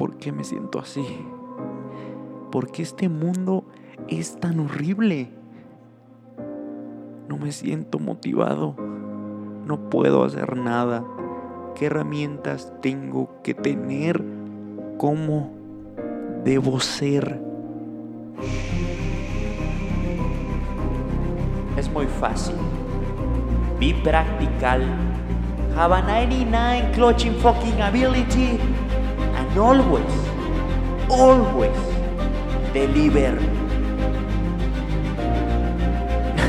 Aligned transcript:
por 0.00 0.16
qué 0.16 0.32
me 0.32 0.44
siento 0.44 0.78
así. 0.78 1.04
¿Por 2.50 2.72
qué 2.72 2.80
este 2.80 3.10
mundo 3.10 3.66
es 4.08 4.40
tan 4.40 4.58
horrible? 4.58 5.28
No 7.28 7.36
me 7.36 7.52
siento 7.52 7.98
motivado. 7.98 8.74
No 9.66 9.90
puedo 9.90 10.24
hacer 10.24 10.56
nada. 10.56 11.04
¿Qué 11.74 11.84
herramientas 11.84 12.72
tengo 12.80 13.42
que 13.42 13.52
tener? 13.52 14.24
¿Cómo 14.96 15.52
debo 16.44 16.80
ser? 16.80 17.38
Es 21.76 21.92
muy 21.92 22.06
fácil. 22.06 22.56
Be 23.78 23.94
practical. 24.02 24.80
Have 25.76 25.92
a 25.92 26.00
99 26.00 26.92
clutching 26.94 27.34
fucking 27.34 27.82
ability. 27.82 28.58
Always, 29.58 30.14
always 31.10 31.76
deliver. 32.72 33.36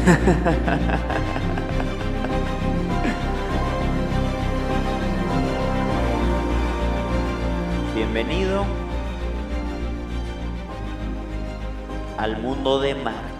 Bienvenido 7.95 8.65
al 12.19 12.37
mundo 12.37 12.79
de 12.79 12.93
Marco. 12.93 13.30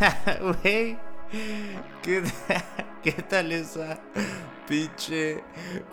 Güey, 0.40 0.96
¿qué, 2.02 2.22
¿qué 3.02 3.12
tal 3.12 3.52
esa 3.52 4.00
pinche 4.66 5.42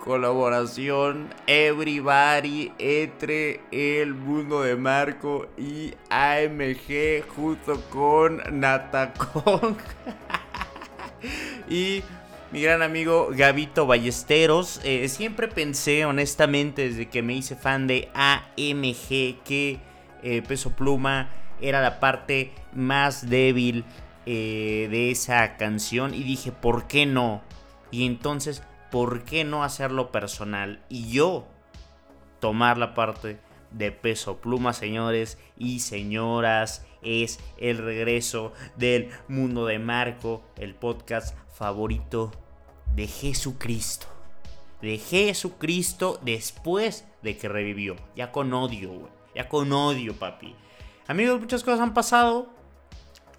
colaboración 0.03 1.29
Everybody 1.45 2.71
entre 2.79 3.61
el 3.71 4.13
mundo 4.13 4.61
de 4.61 4.75
Marco 4.75 5.47
y 5.57 5.93
AMG 6.09 7.27
junto 7.35 7.81
con 7.89 8.41
Natacón 8.51 9.77
y 11.69 12.03
mi 12.51 12.61
gran 12.61 12.81
amigo 12.81 13.29
Gavito 13.31 13.87
Ballesteros? 13.87 14.79
Eh, 14.85 15.09
siempre 15.09 15.49
pensé 15.49 16.05
honestamente 16.05 16.87
desde 16.87 17.09
que 17.09 17.21
me 17.21 17.33
hice 17.33 17.55
fan 17.55 17.87
de 17.87 18.09
AMG 18.13 19.43
que 19.43 19.79
eh, 20.23 20.41
Peso 20.47 20.71
Pluma 20.71 21.29
era 21.59 21.81
la 21.81 21.99
parte 21.99 22.51
más 22.77 23.29
débil 23.29 23.83
eh, 24.25 24.87
de 24.89 25.11
esa 25.11 25.57
canción 25.57 26.13
y 26.13 26.23
dije, 26.23 26.51
¿por 26.51 26.87
qué 26.87 27.05
no? 27.05 27.41
Y 27.91 28.05
entonces, 28.05 28.63
¿por 28.91 29.23
qué 29.23 29.43
no 29.43 29.63
hacerlo 29.63 30.11
personal? 30.11 30.81
Y 30.89 31.09
yo 31.09 31.47
tomar 32.39 32.77
la 32.77 32.93
parte 32.93 33.39
de 33.71 33.91
peso 33.91 34.37
pluma, 34.37 34.73
señores 34.73 35.37
y 35.57 35.79
señoras. 35.79 36.85
Es 37.01 37.39
el 37.57 37.77
regreso 37.77 38.53
del 38.75 39.09
mundo 39.27 39.65
de 39.65 39.79
Marco, 39.79 40.43
el 40.57 40.75
podcast 40.75 41.35
favorito 41.53 42.31
de 42.95 43.07
Jesucristo. 43.07 44.07
De 44.81 44.97
Jesucristo 44.97 46.19
después 46.23 47.05
de 47.21 47.37
que 47.37 47.49
revivió. 47.49 47.95
Ya 48.15 48.31
con 48.31 48.53
odio. 48.53 49.09
Ya 49.33 49.47
con 49.47 49.71
odio, 49.71 50.13
papi. 50.15 50.55
Amigos, 51.07 51.39
muchas 51.39 51.63
cosas 51.63 51.79
han 51.79 51.93
pasado. 51.93 52.56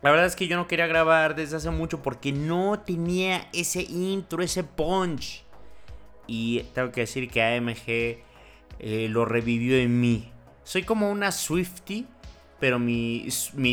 La 0.03 0.11
verdad 0.11 0.27
es 0.27 0.37
que 0.37 0.47
yo 0.47 0.57
no 0.57 0.69
quería 0.69 0.87
grabar 0.87 1.35
desde 1.35 1.57
hace 1.57 1.71
mucho 1.71 2.03
porque 2.03 2.31
no 2.33 2.79
tenía 2.81 3.49
ese 3.53 3.83
intro, 3.83 4.43
ese 4.43 4.63
punch. 4.63 5.43
Y 6.27 6.61
tengo 6.75 6.93
que 6.93 7.01
decir 7.01 7.29
que 7.29 7.43
AMG 7.43 8.23
eh, 8.79 9.09
lo 9.09 9.25
revivió 9.25 9.77
en 9.77 10.01
mí. 10.01 10.31
Soy 10.63 10.85
como 10.85 11.11
una 11.11 11.33
Swifty, 11.33 12.07
pero 12.61 12.79
mi, 12.79 13.29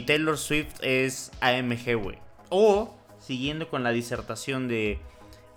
Taylor 0.08 0.38
Swift 0.38 0.82
es 0.82 1.32
AMG, 1.42 1.96
güey. 1.96 2.18
O, 2.50 2.96
siguiendo 3.20 3.70
con 3.70 3.84
la 3.84 3.92
disertación 3.92 4.68
de 4.68 4.98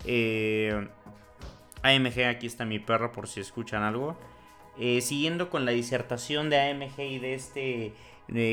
eh, 0.05 0.87
AMG, 1.81 2.25
aquí 2.25 2.45
está 2.45 2.65
mi 2.65 2.77
perra 2.77 3.11
por 3.11 3.27
si 3.27 3.39
escuchan 3.39 3.81
algo. 3.81 4.19
Eh, 4.77 5.01
siguiendo 5.01 5.49
con 5.49 5.65
la 5.65 5.71
disertación 5.71 6.49
de 6.49 6.59
AMG 6.59 6.99
y 6.99 7.19
de 7.19 7.33
este 7.33 7.93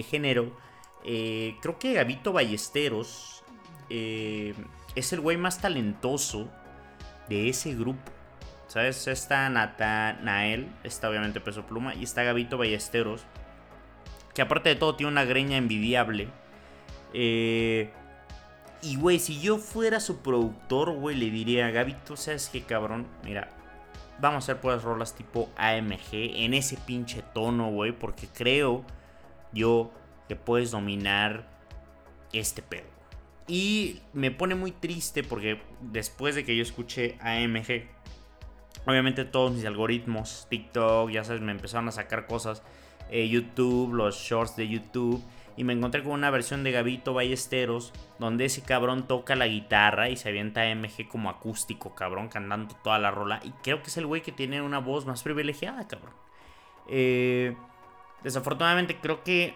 género, 0.09 0.57
eh, 1.05 1.57
creo 1.61 1.79
que 1.79 1.93
Gavito 1.93 2.33
Ballesteros 2.33 3.45
eh, 3.91 4.55
es 4.95 5.13
el 5.13 5.21
güey 5.21 5.37
más 5.37 5.61
talentoso 5.61 6.49
de 7.29 7.49
ese 7.49 7.75
grupo. 7.75 8.13
¿Sabes? 8.67 9.07
Está 9.07 9.49
Natanael, 9.49 10.69
está 10.83 11.09
obviamente 11.09 11.41
Peso 11.41 11.65
Pluma, 11.67 11.95
y 11.95 12.03
está 12.03 12.25
Gavito 12.25 12.59
Ballesteros, 12.59 13.25
que 14.35 14.43
aparte 14.43 14.71
de 14.71 14.77
todo 14.77 14.97
tiene 14.97 15.13
una 15.13 15.25
greña 15.25 15.57
envidiable. 15.57 16.29
Eh, 17.15 17.91
y 18.83 18.97
güey, 18.97 19.19
si 19.19 19.41
yo 19.41 19.59
fuera 19.59 20.01
su 20.01 20.19
productor, 20.19 20.93
güey, 20.93 21.17
le 21.17 21.31
diría, 21.31 21.71
Gavito, 21.71 22.17
¿sabes 22.17 22.51
qué, 22.53 22.63
cabrón? 22.63 23.07
Mira, 23.25 23.49
vamos 24.19 24.37
a 24.37 24.39
hacer 24.39 24.61
puras 24.61 24.83
rolas 24.83 25.15
tipo 25.15 25.49
AMG 25.57 26.13
en 26.13 26.55
ese 26.55 26.77
pinche 26.77 27.23
tono, 27.35 27.71
güey, 27.71 27.93
porque 27.93 28.29
creo 28.29 28.85
yo 29.53 29.93
que 30.29 30.37
puedes 30.37 30.71
dominar 30.71 31.49
este 32.33 32.63
pedo. 32.63 32.97
Y 33.49 34.01
me 34.13 34.31
pone 34.31 34.55
muy 34.55 34.73
triste 34.73 35.23
porque 35.23 35.61
después 35.81 36.35
de 36.35 36.45
que 36.45 36.57
yo 36.57 36.63
escuché 36.63 37.17
AMG, 37.21 37.87
obviamente 38.87 39.25
todos 39.25 39.53
mis 39.53 39.65
algoritmos, 39.65 40.47
TikTok, 40.51 41.11
ya 41.11 41.25
sabes, 41.25 41.43
me 41.43 41.53
empezaron 41.53 41.89
a 41.89 41.93
sacar 41.93 42.27
cosas, 42.27 42.63
eh, 43.11 43.29
YouTube, 43.29 43.95
los 43.95 44.17
shorts 44.17 44.57
de 44.57 44.69
YouTube, 44.69 45.23
y 45.57 45.65
me 45.65 45.73
encontré 45.73 46.03
con 46.03 46.13
una 46.13 46.31
versión 46.31 46.65
de 46.65 46.73
Gabito 46.73 47.15
Ballesteros, 47.15 47.93
donde 48.19 48.45
ese 48.45 48.63
cabrón 48.63 49.07
toca 49.07 49.37
la 49.37 49.47
guitarra 49.47 50.11
y 50.11 50.17
se 50.17 50.29
avienta 50.29 50.63
AMG 50.63 51.09
como 51.09 51.31
acústico, 51.31 51.95
cabrón, 51.95 52.29
cantando 52.29 52.75
toda 52.83 52.99
la 52.99 53.11
rola, 53.11 53.41
y 53.45 53.51
creo 53.63 53.81
que 53.81 53.89
es 53.89 53.97
el 53.97 54.07
güey 54.07 54.23
que 54.23 54.33
tiene 54.33 54.61
una 54.61 54.81
voz 54.81 55.07
más 55.07 55.23
privilegiada, 55.23 55.87
cabrón. 55.87 56.13
Eh, 56.89 57.57
desafortunadamente 58.23 58.99
creo 59.01 59.23
que 59.23 59.55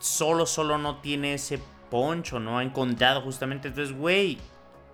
solo, 0.00 0.46
solo 0.46 0.78
no 0.78 0.96
tiene 0.96 1.34
ese 1.34 1.60
poncho, 1.90 2.40
no 2.40 2.58
ha 2.58 2.62
encontrado 2.62 3.20
justamente. 3.22 3.68
Entonces, 3.68 3.96
güey, 3.96 4.38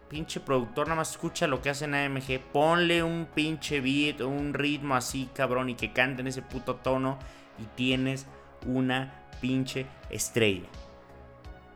pinche 0.08 0.40
productor, 0.40 0.86
nada 0.86 0.96
más 0.96 1.12
escucha 1.12 1.46
lo 1.46 1.62
que 1.62 1.70
hacen 1.70 1.94
AMG. 1.94 2.40
Ponle 2.52 3.02
un 3.02 3.26
pinche 3.34 3.80
beat, 3.80 4.20
un 4.20 4.54
ritmo 4.54 4.94
así, 4.94 5.28
cabrón, 5.32 5.70
y 5.70 5.74
que 5.74 5.92
cante 5.92 6.20
en 6.20 6.28
ese 6.28 6.42
puto 6.42 6.76
tono. 6.76 7.18
Y 7.58 7.64
tienes 7.76 8.26
una 8.66 9.26
pinche 9.40 9.86
estrella. 10.10 10.68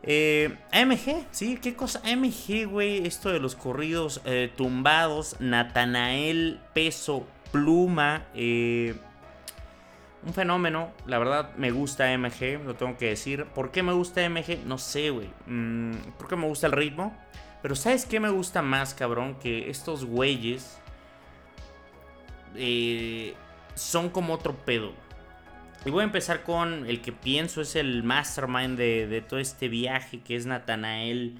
Eh, 0.03 0.57
AMG, 0.71 1.27
sí, 1.31 1.59
qué 1.61 1.75
cosa. 1.75 2.01
AMG, 2.05 2.65
güey, 2.67 3.05
esto 3.05 3.29
de 3.29 3.39
los 3.39 3.55
corridos 3.55 4.21
eh, 4.25 4.51
tumbados. 4.55 5.35
Natanael, 5.39 6.59
peso, 6.73 7.27
pluma. 7.51 8.25
Eh, 8.33 8.95
un 10.25 10.33
fenómeno, 10.33 10.91
la 11.05 11.19
verdad 11.19 11.55
me 11.55 11.71
gusta 11.71 12.15
MG, 12.17 12.63
lo 12.65 12.75
tengo 12.75 12.97
que 12.97 13.07
decir. 13.07 13.45
¿Por 13.45 13.71
qué 13.71 13.83
me 13.83 13.93
gusta 13.93 14.27
MG? 14.27 14.65
No 14.65 14.77
sé, 14.77 15.09
güey. 15.09 15.29
Mm, 15.45 15.93
porque 16.17 16.35
me 16.35 16.47
gusta 16.47 16.67
el 16.67 16.73
ritmo. 16.73 17.15
Pero 17.61 17.75
¿sabes 17.75 18.05
qué 18.05 18.19
me 18.19 18.29
gusta 18.29 18.61
más, 18.61 18.93
cabrón? 18.93 19.35
Que 19.35 19.69
estos 19.69 20.05
güeyes 20.05 20.79
eh, 22.55 23.33
son 23.75 24.09
como 24.09 24.33
otro 24.33 24.55
pedo. 24.55 24.93
Y 25.85 25.89
voy 25.89 26.01
a 26.01 26.05
empezar 26.05 26.43
con 26.43 26.85
el 26.87 27.01
que 27.01 27.11
pienso 27.11 27.61
es 27.61 27.75
el 27.75 28.03
mastermind 28.03 28.77
de, 28.77 29.23
todo 29.27 29.39
este 29.39 29.69
viaje, 29.69 30.19
que 30.21 30.35
es 30.35 30.45
Natanael. 30.45 31.39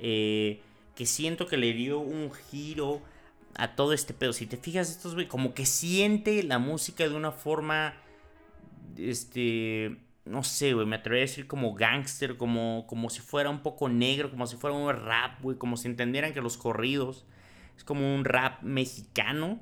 Eh, 0.00 0.60
que 0.94 1.06
siento 1.06 1.46
que 1.46 1.56
le 1.56 1.72
dio 1.72 1.98
un 1.98 2.32
giro 2.32 3.02
a 3.56 3.74
todo 3.74 3.92
este 3.92 4.14
pedo. 4.14 4.32
Si 4.32 4.46
te 4.46 4.56
fijas, 4.56 4.90
estos, 4.90 5.14
güey, 5.14 5.26
como 5.26 5.54
que 5.54 5.66
siente 5.66 6.42
la 6.42 6.58
música 6.58 7.08
de 7.08 7.14
una 7.14 7.32
forma, 7.32 7.94
este, 8.98 9.96
no 10.24 10.42
sé, 10.42 10.72
güey, 10.74 10.86
me 10.86 10.96
atrevería 10.96 11.24
a 11.24 11.28
decir 11.28 11.46
como 11.46 11.74
gangster, 11.74 12.36
como, 12.36 12.86
como 12.86 13.10
si 13.10 13.20
fuera 13.20 13.50
un 13.50 13.62
poco 13.62 13.88
negro, 13.88 14.30
como 14.30 14.46
si 14.46 14.56
fuera 14.56 14.76
un 14.76 14.92
rap, 14.92 15.40
güey, 15.42 15.58
como 15.58 15.76
si 15.76 15.88
entendieran 15.88 16.32
que 16.32 16.40
los 16.40 16.56
corridos 16.56 17.26
es 17.76 17.84
como 17.84 18.14
un 18.14 18.24
rap 18.24 18.62
mexicano. 18.62 19.60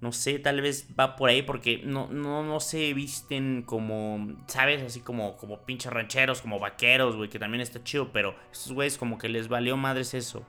No 0.00 0.12
sé, 0.12 0.38
tal 0.38 0.60
vez 0.60 0.88
va 0.98 1.16
por 1.16 1.30
ahí 1.30 1.42
porque 1.42 1.80
no, 1.84 2.08
no, 2.08 2.42
no 2.42 2.60
se 2.60 2.92
visten 2.92 3.62
como, 3.62 4.36
¿sabes? 4.48 4.82
Así 4.82 5.00
como, 5.00 5.36
como 5.36 5.64
pinches 5.64 5.92
rancheros, 5.92 6.42
como 6.42 6.58
vaqueros, 6.58 7.16
güey, 7.16 7.30
que 7.30 7.38
también 7.38 7.62
está 7.62 7.82
chido, 7.82 8.12
pero 8.12 8.36
estos 8.52 8.72
güeyes 8.72 8.98
como 8.98 9.16
que 9.16 9.30
les 9.30 9.48
valió 9.48 9.76
madres 9.78 10.12
eso 10.12 10.44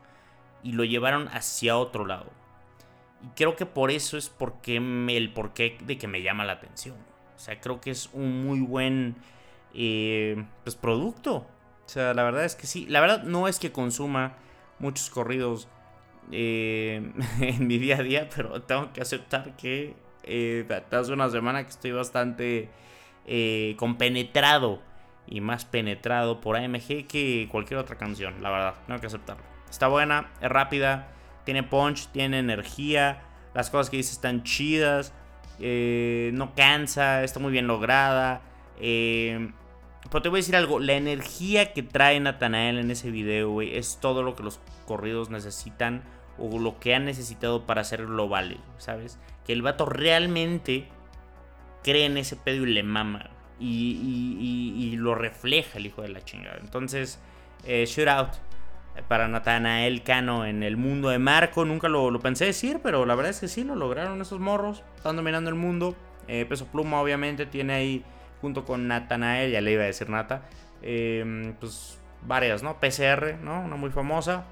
y 0.62 0.74
lo 0.74 0.84
llevaron 0.84 1.30
hacia 1.30 1.78
otro 1.78 2.06
lado. 2.06 2.32
Y 3.24 3.28
creo 3.36 3.56
que 3.56 3.66
por 3.66 3.92
eso 3.92 4.18
es 4.18 4.30
porque 4.30 4.80
me, 4.80 5.16
el 5.16 5.32
porqué 5.32 5.78
de 5.82 5.98
que 5.98 6.08
me 6.08 6.22
llama 6.22 6.44
la 6.44 6.54
atención. 6.54 6.98
O 7.36 7.40
sea, 7.40 7.60
creo 7.60 7.82
que 7.82 7.92
es 7.92 8.10
un 8.14 8.46
muy 8.46 8.62
buen 8.62 9.16
eh, 9.74 10.46
pues, 10.64 10.76
producto. 10.76 11.36
O 11.86 11.90
sea, 11.90 12.14
la 12.14 12.24
verdad 12.24 12.46
es 12.46 12.56
que 12.56 12.68
sí. 12.68 12.86
La 12.88 13.02
verdad 13.02 13.24
no 13.24 13.48
es 13.48 13.60
que 13.60 13.72
consuma 13.72 14.34
muchos 14.80 15.10
corridos 15.10 15.68
eh, 16.32 17.12
en 17.40 17.68
mi 17.68 17.78
día 17.78 17.98
a 17.98 18.04
día, 18.04 18.30
pero 18.36 18.62
tengo 18.62 18.92
que 18.94 19.02
aceptar 19.02 19.56
que 19.56 19.96
eh, 20.24 20.68
hace 20.92 21.14
una 21.14 21.30
semana 21.30 21.64
que 21.64 21.70
estoy 21.70 21.92
bastante 21.92 22.70
eh, 23.28 23.76
compenetrado 23.78 24.82
y 25.28 25.42
más 25.42 25.66
penetrado 25.66 26.42
por 26.42 26.58
AMG 26.58 27.08
que 27.08 27.48
cualquier 27.52 27.80
otra 27.80 27.98
canción, 27.98 28.42
la 28.42 28.50
verdad, 28.50 28.76
tengo 28.88 29.00
que 29.00 29.08
aceptarlo. 29.08 29.44
Está 29.70 29.88
buena, 29.88 30.32
es 30.42 30.50
rápida, 30.50 31.10
tiene 31.44 31.64
punch, 31.64 32.08
tiene 32.12 32.40
energía, 32.40 33.22
las 33.54 33.70
cosas 33.70 33.90
que 33.90 33.98
dice 33.98 34.14
están 34.14 34.44
chidas, 34.44 35.14
eh, 35.60 36.32
no 36.34 36.54
cansa, 36.56 37.24
está 37.24 37.40
muy 37.40 37.52
bien 37.52 37.68
lograda. 37.68 38.42
Eh, 38.80 39.52
pero 40.10 40.22
te 40.22 40.30
voy 40.30 40.38
a 40.38 40.42
decir 40.42 40.56
algo, 40.56 40.80
la 40.80 40.94
energía 40.94 41.74
que 41.74 41.84
trae 41.84 42.20
Nathanael 42.20 42.78
en 42.78 42.92
ese 42.92 43.12
video, 43.12 43.62
es 43.62 43.98
todo 44.00 44.24
lo 44.24 44.36
que 44.36 44.44
los 44.44 44.60
corridos 44.86 45.30
necesitan 45.30 46.04
o 46.38 46.60
lo 46.60 46.80
que 46.80 46.94
han 46.94 47.06
necesitado 47.06 47.66
para 47.66 47.84
ser 47.84 48.06
globales, 48.06 48.60
¿sabes? 48.78 49.18
Que 49.46 49.54
el 49.54 49.62
vato 49.62 49.86
realmente 49.86 50.88
cree 51.84 52.06
en 52.06 52.18
ese 52.18 52.36
pedo 52.36 52.66
y 52.66 52.74
le 52.74 52.84
mama. 52.84 53.30
Y, 53.60 54.96
lo 54.98 55.16
refleja 55.16 55.78
el 55.78 55.86
hijo 55.86 56.02
de 56.02 56.10
la 56.10 56.24
chingada. 56.24 56.58
Entonces, 56.62 57.20
eh, 57.64 57.86
shoot 57.86 58.08
out 58.08 58.30
para 59.08 59.28
Nathanael 59.28 60.04
Cano 60.04 60.46
en 60.46 60.64
el 60.64 60.78
mundo 60.78 61.10
de 61.10 61.20
Marco. 61.20 61.66
Nunca 61.66 61.90
lo, 61.90 62.20
pensé 62.20 62.46
decir, 62.46 62.80
pero 62.82 63.06
la 63.06 63.16
verdad 63.16 63.32
es 63.32 63.40
que 63.40 63.48
sí, 63.48 63.64
lo 63.64 63.76
lograron 63.76 64.22
esos 64.22 64.40
morros. 64.40 64.84
Están 64.96 65.16
dominando 65.16 65.50
el 65.50 65.56
mundo. 65.56 65.96
Eh, 66.28 66.46
Peso 66.48 66.66
Pluma, 66.68 67.02
obviamente, 67.02 67.46
tiene 67.46 67.74
ahí, 67.74 68.04
junto 68.42 68.66
con 68.66 68.88
Nathanael, 68.88 69.52
ya 69.52 69.62
le 69.62 69.72
iba 69.72 69.84
a 69.84 69.88
decir 69.88 70.10
Nata, 70.10 70.44
em, 70.82 71.54
pues 71.60 72.00
varias, 72.24 72.64
¿no? 72.64 72.80
PCR, 72.80 73.38
¿no? 73.42 73.62
Una 73.62 73.76
muy 73.76 73.92
famosa. 73.92 74.46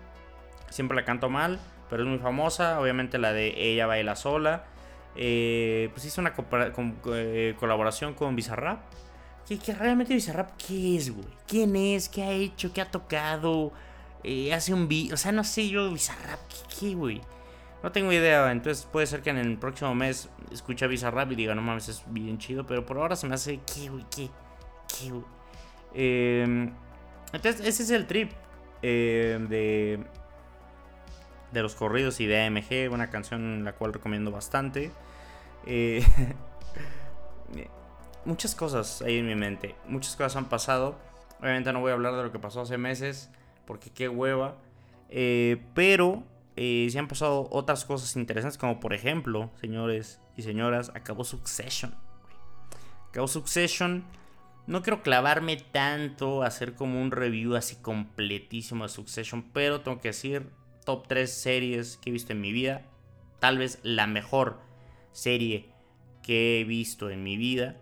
Siempre 0.70 0.96
la 0.96 1.06
canto 1.06 1.30
mal, 1.30 1.60
pero 1.90 2.04
es 2.04 2.10
muy 2.10 2.20
famosa. 2.20 2.80
Obviamente 2.80 3.18
la 3.18 3.34
de 3.34 3.54
Ella 3.58 3.88
Baila 3.88 4.16
Sola. 4.16 4.66
Eh, 5.16 5.90
pues 5.94 6.06
hizo 6.06 6.22
una 6.22 6.34
eh, 7.14 7.56
colaboración 7.60 8.14
con 8.14 8.36
Bizarrap. 8.36 8.80
¿Qué, 9.48 9.60
¿Qué, 9.60 9.74
realmente 9.74 10.14
Bizarrap 10.14 10.52
qué 10.58 10.96
es, 10.96 11.14
güey? 11.14 11.28
¿Quién 11.48 11.76
es? 11.76 12.10
¿Qué 12.10 12.24
ha 12.24 12.32
hecho? 12.32 12.74
¿Qué 12.74 12.82
ha 12.82 12.90
tocado? 12.90 13.72
Eh, 14.24 14.54
hace 14.54 14.74
un 14.74 14.88
beat. 14.88 15.14
O 15.14 15.18
sea, 15.18 15.32
no 15.32 15.44
sé 15.44 15.68
yo, 15.68 15.92
Bizarrap, 15.92 16.40
¿qué, 16.80 16.96
güey? 16.96 17.22
No 17.82 17.92
tengo 17.92 18.12
idea. 18.12 18.52
Entonces 18.52 18.88
puede 18.90 19.06
ser 19.06 19.22
que 19.22 19.30
en 19.30 19.38
el 19.38 19.58
próximo 19.58 19.94
mes 19.94 20.30
escuche 20.52 20.88
Bizarrap 20.88 21.32
y 21.32 21.36
diga, 21.36 21.56
no 21.56 21.62
mames, 21.62 21.90
es 21.90 22.04
bien 22.08 22.38
chido. 22.38 22.66
Pero 22.66 22.86
por 22.86 22.98
ahora 22.98 23.16
se 23.16 23.28
me 23.28 23.36
hace, 23.36 23.60
¿qué, 23.66 23.90
güey? 23.90 24.06
¿Qué? 24.10 24.30
¿Qué, 24.88 25.10
güey? 25.10 25.24
Em, 25.94 26.74
entonces, 27.34 27.68
ese 27.68 27.84
es 27.84 27.90
el 27.92 28.08
trip 28.08 28.32
em, 28.82 29.48
de, 29.48 30.00
de 31.52 31.62
los 31.62 31.76
corridos 31.76 32.20
y 32.22 32.26
de 32.26 32.46
AMG. 32.46 32.94
Una 32.94 33.10
canción 33.10 33.66
la 33.66 33.74
cual 33.74 33.94
recomiendo 33.94 34.32
bastante. 34.32 34.92
Eh, 35.66 36.06
muchas 38.26 38.56
cosas 38.56 39.02
hay 39.02 39.18
en 39.18 39.28
mi 39.28 39.36
mente. 39.36 39.76
Muchas 39.86 40.16
cosas 40.16 40.38
han 40.38 40.46
pasado. 40.46 40.96
Obviamente 41.42 41.74
no 41.74 41.82
voy 41.82 41.92
a 41.92 41.96
hablar 41.96 42.16
de 42.16 42.24
lo 42.24 42.32
que 42.32 42.40
pasó 42.40 42.62
hace 42.62 42.78
meses 42.78 43.30
porque 43.66 43.90
qué 43.90 44.10
hueva. 44.10 44.58
Eh, 45.10 45.64
pero 45.74 46.24
eh, 46.56 46.88
se 46.92 47.00
han 47.00 47.08
pasado 47.08 47.48
otras 47.52 47.86
cosas 47.86 48.16
interesantes, 48.16 48.58
como 48.58 48.80
por 48.80 48.94
ejemplo, 48.94 49.52
señores 49.60 50.22
y 50.36 50.44
señoras, 50.44 50.92
acabó 50.96 51.24
Succession. 51.24 51.96
Acabó 53.10 53.28
Succession. 53.28 54.04
No 54.66 54.82
quiero 54.82 55.04
clavarme 55.04 55.58
tanto, 55.58 56.44
hacer 56.44 56.74
como 56.74 57.02
un 57.02 57.12
review 57.12 57.56
así 57.56 57.76
completísimo 57.76 58.86
de 58.86 58.90
Succession, 58.90 59.52
pero 59.52 59.82
tengo 59.82 60.00
que 60.00 60.10
decir 60.10 60.50
top 60.86 61.08
3 61.08 61.32
series 61.32 61.98
que 61.98 62.10
he 62.10 62.14
visto 62.14 62.32
en 62.32 62.42
mi 62.42 62.52
vida. 62.52 62.86
Tal 63.40 63.58
vez 63.58 63.80
la 63.84 64.08
mejor 64.08 64.62
serie 65.12 65.70
que 66.22 66.62
he 66.62 66.64
visto 66.64 67.10
en 67.10 67.24
mi 67.24 67.36
vida. 67.36 67.78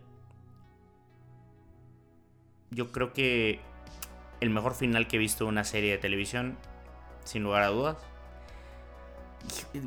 Yo 2.72 2.92
creo 2.92 3.14
que 3.14 3.60
el 4.42 4.50
mejor 4.50 4.74
final 4.74 5.08
que 5.08 5.16
he 5.16 5.20
visto 5.20 5.46
en 5.46 5.52
una 5.52 5.64
serie 5.64 5.92
de 5.92 5.98
televisión, 5.98 6.58
sin 7.24 7.44
lugar 7.44 7.64
a 7.64 7.68
dudas. 7.68 7.98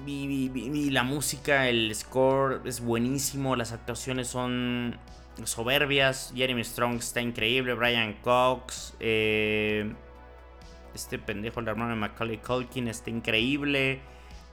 Y, 0.07 0.91
la 0.91 1.03
música, 1.03 1.69
el 1.69 1.95
score 1.95 2.63
es 2.65 2.81
buenísimo, 2.81 3.57
las 3.57 3.73
actuaciones 3.73 4.29
son 4.29 4.99
soberbias. 5.45 6.33
Jeremy 6.35 6.65
Strong 6.65 6.97
está 6.97 7.21
increíble, 7.21 7.75
Brian 7.75 8.15
Cox, 8.23 8.95
eh, 9.01 9.93
este 10.95 11.19
pendejo, 11.19 11.61
el 11.61 11.69
hermano 11.69 11.91
de 11.91 11.97
Macaulay 11.97 12.39
Culkin, 12.39 12.89
está 12.89 13.11
increíble. 13.11 14.01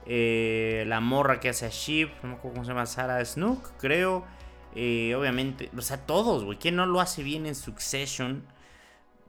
Eh, 0.06 0.84
la 0.88 1.00
morra 1.00 1.38
que 1.38 1.48
hace 1.48 1.66
a 1.66 1.70
Sheep, 1.70 2.10
no 2.22 2.30
me 2.30 2.34
acuerdo 2.34 2.54
cómo 2.54 2.64
se 2.64 2.70
llama, 2.70 2.86
Sarah 2.86 3.24
Snook, 3.24 3.72
creo. 3.78 4.24
Eh, 4.74 5.14
obviamente, 5.14 5.70
o 5.76 5.82
sea, 5.82 5.98
todos, 6.06 6.44
güey. 6.44 6.58
¿Quién 6.58 6.76
no 6.76 6.86
lo 6.86 7.00
hace 7.00 7.22
bien 7.22 7.46
en 7.46 7.54
Succession? 7.54 8.44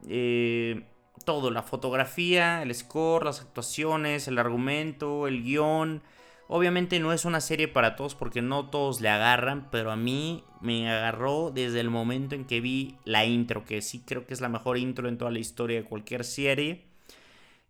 Eh, 0.07 0.83
todo, 1.25 1.51
la 1.51 1.63
fotografía, 1.63 2.61
el 2.61 2.73
score, 2.73 3.25
las 3.25 3.41
actuaciones, 3.41 4.27
el 4.27 4.39
argumento, 4.39 5.27
el 5.27 5.43
guion. 5.43 6.01
Obviamente 6.47 6.99
no 6.99 7.13
es 7.13 7.25
una 7.25 7.39
serie 7.39 7.67
para 7.67 7.95
todos 7.95 8.15
porque 8.15 8.41
no 8.41 8.69
todos 8.69 8.99
le 8.99 9.09
agarran, 9.09 9.69
pero 9.71 9.91
a 9.91 9.95
mí 9.95 10.43
me 10.61 10.89
agarró 10.91 11.51
desde 11.51 11.79
el 11.79 11.89
momento 11.89 12.35
en 12.35 12.45
que 12.45 12.61
vi 12.61 12.97
la 13.05 13.25
intro, 13.25 13.63
que 13.65 13.81
sí 13.81 14.03
creo 14.05 14.27
que 14.27 14.33
es 14.33 14.41
la 14.41 14.49
mejor 14.49 14.77
intro 14.77 15.07
en 15.07 15.17
toda 15.17 15.31
la 15.31 15.39
historia 15.39 15.77
de 15.81 15.87
cualquier 15.87 16.25
serie. 16.25 16.85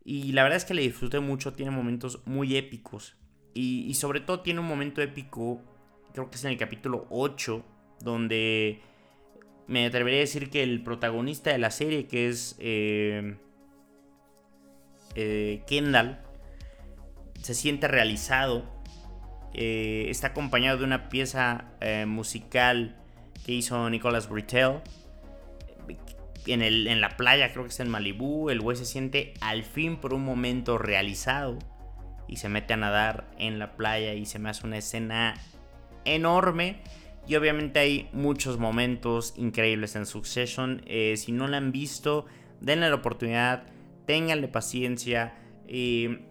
Y 0.03 0.33
la 0.33 0.43
verdad 0.43 0.57
es 0.57 0.65
que 0.65 0.73
le 0.73 0.81
disfruté 0.81 1.19
mucho, 1.19 1.53
tiene 1.53 1.71
momentos 1.71 2.21
muy 2.25 2.57
épicos. 2.57 3.15
Y, 3.53 3.85
y 3.87 3.93
sobre 3.93 4.19
todo 4.19 4.41
tiene 4.41 4.59
un 4.59 4.67
momento 4.67 5.01
épico, 5.01 5.61
creo 6.11 6.29
que 6.29 6.37
es 6.37 6.43
en 6.43 6.51
el 6.51 6.57
capítulo 6.57 7.05
8, 7.11 7.63
donde 8.01 8.81
me 9.67 9.85
atrevería 9.85 10.19
a 10.19 10.21
decir 10.21 10.49
que 10.49 10.63
el 10.63 10.83
protagonista 10.83 11.51
de 11.51 11.57
la 11.57 11.71
serie, 11.71 12.07
que 12.07 12.27
es 12.27 12.55
eh, 12.59 13.35
eh, 15.15 15.63
Kendall, 15.67 16.19
se 17.41 17.53
siente 17.53 17.87
realizado. 17.87 18.65
Eh, 19.53 20.07
está 20.09 20.27
acompañado 20.27 20.79
de 20.79 20.83
una 20.83 21.09
pieza 21.09 21.65
musical 22.07 22.97
que 23.45 23.53
hizo 23.53 23.89
Nicolas 23.89 24.29
Britell. 24.29 24.81
En, 26.45 26.61
el, 26.61 26.87
en 26.87 26.99
la 26.99 27.15
playa, 27.15 27.51
creo 27.53 27.63
que 27.63 27.69
está 27.69 27.83
en 27.83 27.89
Malibú. 27.89 28.49
El 28.49 28.59
güey 28.59 28.75
se 28.75 28.85
siente 28.85 29.33
al 29.39 29.63
fin 29.63 29.97
por 29.97 30.13
un 30.13 30.23
momento 30.23 30.77
realizado. 30.77 31.57
Y 32.27 32.37
se 32.37 32.49
mete 32.49 32.73
a 32.73 32.77
nadar 32.77 33.29
en 33.37 33.59
la 33.59 33.75
playa 33.75 34.13
y 34.13 34.25
se 34.25 34.39
me 34.39 34.49
hace 34.49 34.65
una 34.65 34.77
escena 34.77 35.35
enorme 36.05 36.81
y 37.25 37.35
obviamente 37.35 37.79
hay 37.79 38.09
muchos 38.11 38.57
momentos 38.57 39.33
increíbles 39.37 39.95
en 39.95 40.05
Succession. 40.05 40.81
Eh, 40.85 41.15
si 41.17 41.31
no 41.31 41.47
la 41.47 41.57
han 41.57 41.71
visto, 41.71 42.25
denle 42.59 42.89
la 42.89 42.95
oportunidad, 42.95 43.63
ténganle 44.05 44.49
paciencia. 44.49 45.35
Eh, 45.67 46.25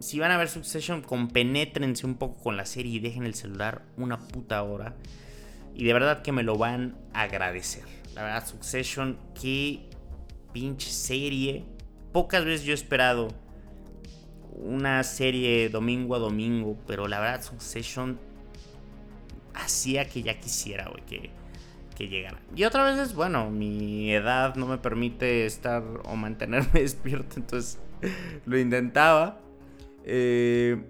si 0.00 0.18
van 0.18 0.32
a 0.32 0.36
ver 0.36 0.48
Succession, 0.48 1.02
compenétrense 1.02 2.06
un 2.06 2.16
poco 2.16 2.42
con 2.42 2.56
la 2.56 2.66
serie 2.66 2.96
y 2.96 2.98
dejen 2.98 3.24
el 3.24 3.34
celular 3.34 3.82
una 3.96 4.18
puta 4.18 4.62
hora. 4.64 4.96
Y 5.74 5.84
de 5.84 5.92
verdad 5.92 6.22
que 6.22 6.32
me 6.32 6.42
lo 6.42 6.58
van 6.58 6.96
a 7.14 7.22
agradecer. 7.22 7.84
La 8.14 8.24
verdad, 8.24 8.46
Succession, 8.46 9.18
qué 9.40 9.88
pinche 10.52 10.90
serie. 10.90 11.64
Pocas 12.12 12.44
veces 12.44 12.66
yo 12.66 12.72
he 12.72 12.74
esperado 12.74 13.28
una 14.56 15.02
serie 15.04 15.68
domingo 15.68 16.16
a 16.16 16.18
domingo, 16.18 16.76
pero 16.86 17.06
la 17.06 17.20
verdad, 17.20 17.42
Succession 17.42 18.18
hacía 19.72 20.08
que 20.08 20.22
ya 20.22 20.38
quisiera, 20.38 20.90
que, 21.08 21.30
que 21.96 22.08
llegara. 22.08 22.38
Y 22.54 22.64
otra 22.64 22.84
vez 22.84 22.98
es, 22.98 23.14
bueno, 23.14 23.50
mi 23.50 24.12
edad 24.12 24.54
no 24.56 24.66
me 24.66 24.78
permite 24.78 25.46
estar 25.46 25.82
o 26.04 26.16
mantenerme 26.16 26.80
despierto, 26.80 27.36
entonces 27.36 27.78
lo 28.46 28.58
intentaba. 28.58 29.40
Eh, 30.04 30.84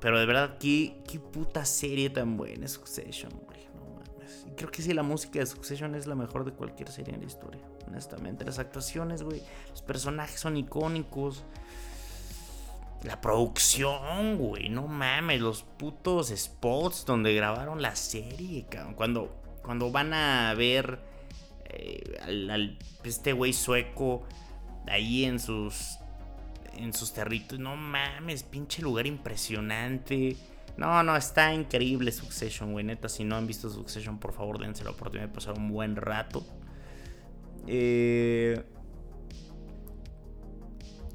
Pero 0.00 0.20
de 0.20 0.26
verdad, 0.26 0.58
qué, 0.58 1.00
qué 1.10 1.18
puta 1.18 1.64
serie 1.64 2.10
tan 2.10 2.36
buena 2.36 2.66
es 2.66 2.72
Succession. 2.72 3.32
No 3.74 3.84
mames. 3.94 4.46
Y 4.46 4.54
creo 4.54 4.70
que 4.70 4.82
sí, 4.82 4.92
la 4.92 5.02
música 5.02 5.38
de 5.40 5.46
Succession 5.46 5.94
es 5.94 6.06
la 6.06 6.14
mejor 6.14 6.44
de 6.44 6.52
cualquier 6.52 6.90
serie 6.90 7.14
en 7.14 7.20
la 7.20 7.26
historia. 7.26 7.62
Honestamente, 7.86 8.44
las 8.44 8.58
actuaciones, 8.58 9.22
güey. 9.22 9.42
Los 9.70 9.82
personajes 9.82 10.38
son 10.40 10.56
icónicos. 10.56 11.44
La 13.04 13.20
producción, 13.20 14.38
güey, 14.38 14.68
no 14.68 14.88
mames, 14.88 15.40
los 15.40 15.62
putos 15.62 16.28
spots 16.28 17.04
donde 17.06 17.32
grabaron 17.32 17.80
la 17.80 17.94
serie, 17.94 18.66
cabrón. 18.68 18.94
Cuando, 18.94 19.40
cuando 19.62 19.92
van 19.92 20.12
a 20.12 20.52
ver 20.54 20.98
eh, 21.66 22.18
al, 22.22 22.76
este 23.04 23.32
güey 23.32 23.52
sueco 23.52 24.26
ahí 24.88 25.24
en 25.24 25.38
sus 25.38 25.98
en 26.74 26.92
sus 26.92 27.12
territorios, 27.12 27.60
no 27.60 27.76
mames, 27.76 28.42
pinche 28.42 28.82
lugar 28.82 29.06
impresionante. 29.06 30.36
No, 30.76 31.02
no, 31.02 31.16
está 31.16 31.52
increíble 31.52 32.12
Succession, 32.12 32.72
güey. 32.72 32.84
Neta, 32.84 33.08
si 33.08 33.24
no 33.24 33.36
han 33.36 33.46
visto 33.48 33.68
Succession, 33.68 34.18
por 34.18 34.32
favor, 34.32 34.60
dense 34.60 34.84
la 34.84 34.90
oportunidad 34.90 35.28
de 35.28 35.34
pasar 35.34 35.54
un 35.58 35.70
buen 35.70 35.96
rato. 35.96 36.46
Eh, 37.66 38.64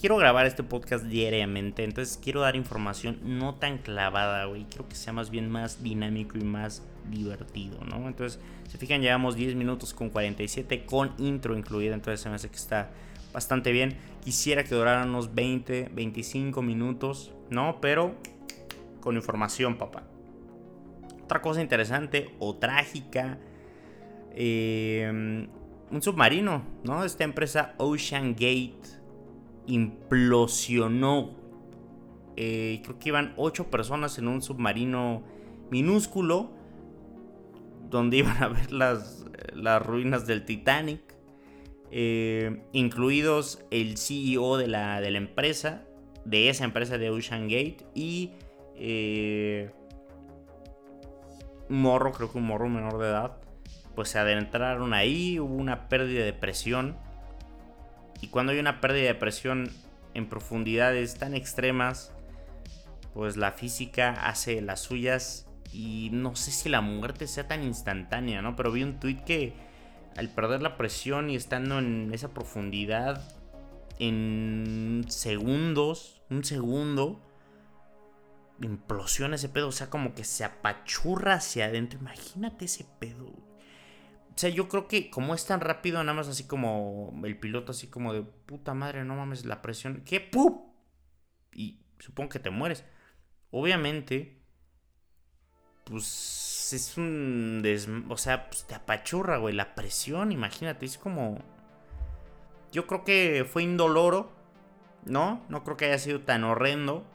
quiero 0.03 0.17
grabar 0.17 0.45
este 0.45 0.63
podcast 0.63 1.05
diariamente, 1.05 1.85
entonces 1.85 2.19
quiero 2.21 2.41
dar 2.41 2.57
información 2.57 3.19
no 3.23 3.55
tan 3.55 3.77
clavada, 3.77 4.43
güey. 4.43 4.65
Quiero 4.65 4.89
que 4.89 4.95
sea 4.95 5.13
más 5.13 5.29
bien 5.29 5.49
más 5.49 5.81
dinámico 5.81 6.37
y 6.37 6.43
más 6.43 6.83
divertido, 7.09 7.79
¿no? 7.85 8.05
Entonces, 8.09 8.37
se 8.67 8.77
fijan, 8.77 8.99
llevamos 8.99 9.37
10 9.37 9.55
minutos 9.55 9.93
con 9.93 10.09
47 10.09 10.83
con 10.85 11.13
intro 11.19 11.57
incluida, 11.57 11.93
entonces 11.93 12.19
se 12.19 12.27
me 12.27 12.35
hace 12.35 12.49
que 12.49 12.57
está 12.57 12.89
bastante 13.31 13.71
bien. 13.71 13.95
Quisiera 14.21 14.65
que 14.65 14.75
duraran 14.75 15.07
unos 15.07 15.33
20, 15.33 15.91
25 15.93 16.61
minutos, 16.61 17.31
¿no? 17.49 17.79
Pero 17.79 18.13
con 18.99 19.15
información, 19.15 19.77
papá. 19.77 20.03
Otra 21.23 21.41
cosa 21.41 21.61
interesante 21.61 22.35
o 22.39 22.57
trágica. 22.57 23.37
Eh, 24.35 25.47
un 25.89 26.01
submarino, 26.01 26.61
¿no? 26.83 27.05
Esta 27.05 27.23
empresa 27.23 27.73
Ocean 27.77 28.33
Gate 28.33 29.02
implosionó. 29.67 31.31
Eh, 32.35 32.81
creo 32.83 32.99
que 32.99 33.09
iban 33.09 33.33
ocho 33.37 33.69
personas 33.69 34.17
en 34.17 34.27
un 34.27 34.41
submarino 34.41 35.23
minúsculo 35.69 36.51
donde 37.89 38.17
iban 38.17 38.41
a 38.41 38.47
ver 38.47 38.71
las, 38.71 39.25
las 39.53 39.85
ruinas 39.85 40.25
del 40.25 40.45
Titanic, 40.45 41.01
eh, 41.91 42.63
incluidos 42.71 43.63
el 43.69 43.97
CEO 43.97 44.57
de 44.57 44.67
la, 44.67 44.99
de 44.99 45.11
la, 45.11 45.19
empresa, 45.19 45.83
de 46.25 46.49
esa 46.49 46.63
empresa 46.63 46.97
de 46.97 47.11
Ocean 47.11 47.43
Gate 47.43 47.85
y 47.93 48.31
eh, 48.75 49.71
morro, 51.69 52.11
creo 52.11 52.31
que 52.31 52.37
un 52.39 52.45
morro 52.45 52.67
menor 52.67 52.97
de 52.97 53.09
edad, 53.09 53.37
pues 53.95 54.09
se 54.09 54.17
adentraron 54.17 54.93
ahí, 54.93 55.39
hubo 55.39 55.53
una 55.53 55.87
pérdida 55.87 56.25
de 56.25 56.33
presión 56.33 56.97
y 58.23 58.27
cuando 58.27 58.53
hay 58.53 58.59
una 58.59 58.79
pérdida 58.79 59.07
de 59.07 59.15
presión 59.15 59.69
en 60.13 60.29
profundidades 60.29 61.15
tan 61.15 61.33
extremas, 61.33 62.13
pues 63.13 63.35
la 63.35 63.51
física 63.51 64.11
hace 64.11 64.61
las 64.61 64.79
suyas 64.79 65.45
y 65.73 66.07
no 66.13 66.33
sé 66.33 66.51
si 66.51 66.69
la 66.69 66.79
muerte 66.79 67.27
sea 67.27 67.49
tan 67.49 67.63
instantánea, 67.63 68.41
¿no? 68.41 68.55
Pero 68.55 68.71
vi 68.71 68.83
un 68.83 68.97
tweet 68.97 69.25
que 69.25 69.51
al 70.15 70.29
perder 70.29 70.61
la 70.61 70.77
presión 70.77 71.29
y 71.29 71.35
estando 71.35 71.79
en 71.79 72.11
esa 72.13 72.33
profundidad 72.33 73.21
en 73.99 75.03
segundos, 75.09 76.21
un 76.29 76.45
segundo, 76.45 77.19
implosiona 78.61 79.35
ese 79.35 79.49
pedo, 79.49 79.67
o 79.67 79.73
sea, 79.73 79.89
como 79.89 80.13
que 80.13 80.23
se 80.23 80.45
apachurra 80.45 81.33
hacia 81.33 81.65
adentro. 81.65 81.99
Imagínate 81.99 82.65
ese 82.65 82.85
pedo. 82.99 83.33
O 84.35 84.37
sea, 84.37 84.49
yo 84.49 84.67
creo 84.67 84.87
que 84.87 85.11
como 85.11 85.35
es 85.35 85.45
tan 85.45 85.61
rápido, 85.61 86.03
nada 86.03 86.15
más 86.15 86.27
así 86.27 86.45
como 86.47 87.13
el 87.23 87.37
piloto, 87.37 87.71
así 87.71 87.87
como 87.87 88.13
de 88.13 88.23
puta 88.23 88.73
madre, 88.73 89.05
no 89.05 89.15
mames, 89.15 89.45
la 89.45 89.61
presión. 89.61 90.01
¿Qué? 90.05 90.19
¡Pup! 90.19 90.73
Y 91.53 91.81
supongo 91.99 92.29
que 92.29 92.39
te 92.39 92.49
mueres. 92.49 92.83
Obviamente, 93.51 94.41
pues 95.83 96.73
es 96.73 96.97
un. 96.97 98.07
O 98.09 98.17
sea, 98.17 98.49
pues 98.49 98.65
te 98.65 98.73
apachurra, 98.73 99.37
güey. 99.37 99.53
La 99.53 99.75
presión, 99.75 100.31
imagínate, 100.31 100.85
es 100.87 100.97
como. 100.97 101.37
Yo 102.71 102.87
creo 102.87 103.03
que 103.03 103.45
fue 103.47 103.61
indoloro, 103.61 104.31
¿no? 105.05 105.45
No 105.49 105.63
creo 105.63 105.77
que 105.77 105.85
haya 105.85 105.99
sido 105.99 106.21
tan 106.21 106.43
horrendo. 106.43 107.05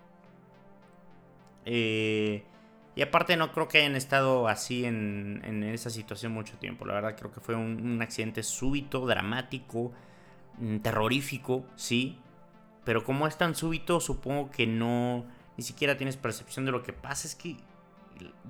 Eh. 1.64 2.44
Y 2.98 3.02
aparte 3.02 3.36
no 3.36 3.52
creo 3.52 3.68
que 3.68 3.78
hayan 3.78 3.94
estado 3.94 4.48
así 4.48 4.84
en, 4.84 5.62
esa 5.72 5.88
situación 5.88 6.32
mucho 6.32 6.56
tiempo. 6.56 6.84
La 6.84 6.94
verdad 6.94 7.14
creo 7.16 7.30
que 7.30 7.38
fue 7.38 7.54
un, 7.54 8.02
accidente 8.02 8.42
súbito, 8.42 9.06
dramático, 9.06 9.92
mm, 10.58 10.78
terrorífico, 10.78 11.64
sí. 11.76 12.18
Pero 12.82 13.04
como 13.04 13.28
es 13.28 13.38
tan 13.38 13.54
súbito, 13.54 14.00
supongo 14.00 14.50
que 14.50 14.66
no... 14.66 15.24
Ni 15.56 15.62
siquiera 15.62 15.96
tienes 15.96 16.16
percepción 16.16 16.64
de 16.64 16.72
lo 16.72 16.82
que 16.82 16.92
pasa. 16.92 17.28
Es 17.28 17.36
que 17.36 17.56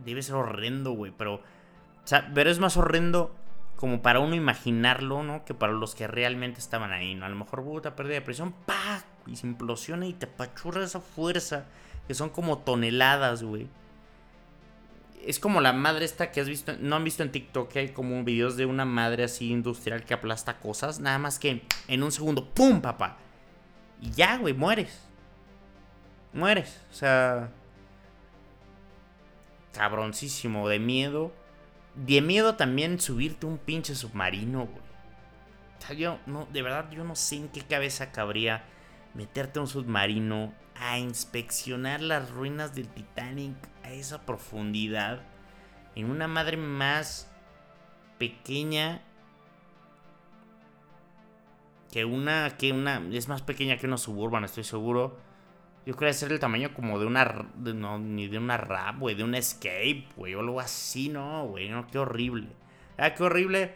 debe 0.03 0.23
ser 0.23 0.37
horrendo, 0.37 0.93
güey. 0.93 1.13
Pero... 1.15 1.35
O 1.35 2.17
pero 2.33 2.49
es 2.49 2.59
más 2.59 2.79
horrendo 2.79 3.35
como 3.77 4.01
para 4.01 4.19
uno 4.19 4.35
imaginarlo, 4.35 5.23
¿no? 5.25 5.45
Que 5.45 5.53
para 5.53 5.75
los 5.75 5.95
que 5.95 6.07
realmente 6.07 6.59
estaban 6.59 6.91
ahí, 6.93 7.15
¿no? 7.15 7.27
A 7.27 7.29
lo 7.29 7.37
mejor, 7.37 7.65
puta, 7.65 7.95
pérdida 7.95 8.15
de 8.15 8.23
presión, 8.23 8.55
¡pa! 8.65 9.05
Y 9.27 9.37
se 9.37 9.47
implosiona 9.47 10.07
y 10.07 10.15
te 10.15 10.25
apachurra 10.25 10.85
esa 10.85 11.01
fuerza. 11.01 11.67
Que 12.07 12.15
son 12.15 12.31
como 12.31 12.57
toneladas, 12.57 13.43
güey 13.43 13.69
es 15.25 15.39
como 15.39 15.61
la 15.61 15.73
madre 15.73 16.05
esta 16.05 16.31
que 16.31 16.41
has 16.41 16.49
visto, 16.49 16.73
no 16.81 16.97
han 16.97 17.05
visto 17.05 17.23
en 17.23 17.33
TikTok 17.33 17.71
que 17.71 17.79
hay 17.81 17.89
como 17.91 18.23
videos 18.25 18.57
de 18.57 18.67
una 18.67 18.85
madre 18.85 19.25
así 19.25 19.51
industrial 19.51 20.05
que 20.05 20.15
aplasta 20.15 20.59
cosas, 20.59 21.01
nada 21.01 21.19
más 21.19 21.39
que 21.39 21.63
en 21.87 22.03
un 22.03 22.13
segundo, 22.13 22.45
¡pum, 22.51 22.81
papá! 22.81 23.19
Y 24.01 24.11
ya, 24.11 24.37
güey, 24.39 24.55
mueres. 24.55 25.01
Mueres, 26.33 26.81
o 26.91 26.95
sea, 26.95 27.51
cabroncísimo, 29.73 30.69
de 30.69 30.79
miedo. 30.79 31.33
De 31.95 32.21
miedo 32.21 32.55
también 32.55 33.01
subirte 33.01 33.47
un 33.47 33.59
pinche 33.59 33.95
submarino, 33.95 34.67
güey. 34.67 34.89
O 35.79 35.87
sea, 35.87 35.97
yo, 35.97 36.19
no, 36.27 36.47
de 36.53 36.63
verdad, 36.63 36.91
yo 36.91 37.05
no 37.05 37.17
sé 37.17 37.37
en 37.37 37.49
qué 37.49 37.63
cabeza 37.63 38.13
cabría 38.13 38.65
meterte 39.15 39.59
un 39.59 39.67
submarino 39.67 40.53
a 40.77 40.99
inspeccionar 40.99 42.01
las 42.01 42.31
ruinas 42.31 42.75
del 42.75 42.89
Titanic 42.89 43.57
esa 43.93 44.25
profundidad 44.25 45.23
en 45.95 46.11
una 46.11 46.29
madre 46.29 46.57
más 46.57 47.31
pequeña 48.19 49.03
que 51.93 52.05
una 52.05 52.57
que 52.59 52.73
una 52.73 53.03
es 53.13 53.29
más 53.29 53.43
pequeña 53.43 53.77
que 53.77 53.87
una 53.87 53.99
suburban, 53.99 54.45
estoy 54.45 54.65
seguro. 54.65 55.19
Yo 55.87 55.97
creo 55.97 56.11
que 56.11 56.15
ser 56.15 56.33
el 56.33 56.39
tamaño 56.39 56.75
como 56.75 56.99
de 56.99 57.07
una 57.07 57.47
no 57.57 57.99
ni 57.99 58.29
de 58.29 58.39
una 58.39 58.59
rap, 58.59 58.99
güey, 58.99 59.15
de 59.15 59.25
una 59.25 59.39
escape, 59.39 60.07
güey, 60.17 60.35
o 60.35 60.41
algo 60.41 60.61
así, 60.61 61.09
no, 61.09 61.47
güey, 61.47 61.69
no, 61.71 61.87
qué 61.87 61.99
horrible. 61.99 62.49
Ah, 62.99 63.15
qué 63.15 63.23
horrible 63.23 63.75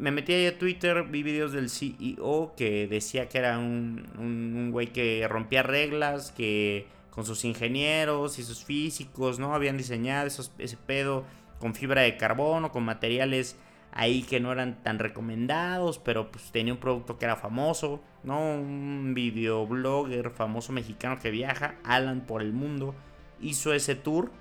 me 0.00 0.10
metí 0.10 0.32
ahí 0.32 0.46
a 0.46 0.58
Twitter, 0.58 1.04
vi 1.04 1.22
videos 1.22 1.52
del 1.52 1.68
CEO 1.68 2.54
que 2.56 2.86
decía 2.88 3.28
que 3.28 3.38
era 3.38 3.58
un, 3.58 4.08
un, 4.18 4.70
güey 4.70 4.88
que 4.88 5.26
rompía 5.28 5.62
reglas, 5.62 6.32
que 6.32 6.86
con 7.20 7.26
sus 7.26 7.44
ingenieros 7.44 8.38
y 8.38 8.42
sus 8.42 8.64
físicos, 8.64 9.38
¿no? 9.38 9.54
Habían 9.54 9.76
diseñado 9.76 10.26
ese 10.26 10.76
pedo 10.78 11.26
con 11.58 11.74
fibra 11.74 12.00
de 12.00 12.16
carbono, 12.16 12.72
con 12.72 12.82
materiales 12.82 13.58
ahí 13.92 14.22
que 14.22 14.40
no 14.40 14.50
eran 14.52 14.82
tan 14.82 14.98
recomendados, 14.98 15.98
pero 15.98 16.30
pues 16.30 16.50
tenía 16.50 16.72
un 16.72 16.80
producto 16.80 17.18
que 17.18 17.26
era 17.26 17.36
famoso, 17.36 18.00
¿no? 18.22 18.40
Un 18.40 19.12
videoblogger 19.14 20.30
famoso 20.30 20.72
mexicano 20.72 21.18
que 21.18 21.30
viaja, 21.30 21.74
Alan 21.84 22.22
por 22.22 22.40
el 22.40 22.54
mundo, 22.54 22.94
hizo 23.38 23.74
ese 23.74 23.96
tour. 23.96 24.32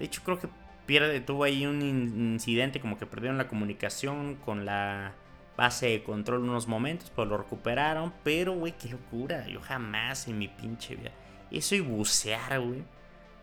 De 0.00 0.06
hecho, 0.06 0.22
creo 0.24 0.40
que 0.40 0.48
pierde, 0.86 1.20
tuvo 1.20 1.44
ahí 1.44 1.64
un 1.64 1.80
incidente 1.80 2.80
como 2.80 2.98
que 2.98 3.06
perdieron 3.06 3.38
la 3.38 3.46
comunicación 3.46 4.34
con 4.34 4.66
la 4.66 5.14
base 5.58 5.88
de 5.88 6.04
control 6.04 6.44
unos 6.44 6.68
momentos, 6.68 7.10
pues 7.10 7.26
lo 7.26 7.36
recuperaron, 7.36 8.14
pero 8.22 8.54
güey, 8.54 8.72
qué 8.78 8.88
locura, 8.88 9.44
yo 9.48 9.60
jamás 9.60 10.28
en 10.28 10.38
mi 10.38 10.46
pinche 10.46 10.94
vida. 10.94 11.10
Eso 11.50 11.74
y 11.74 11.80
bucear, 11.80 12.60
güey. 12.60 12.84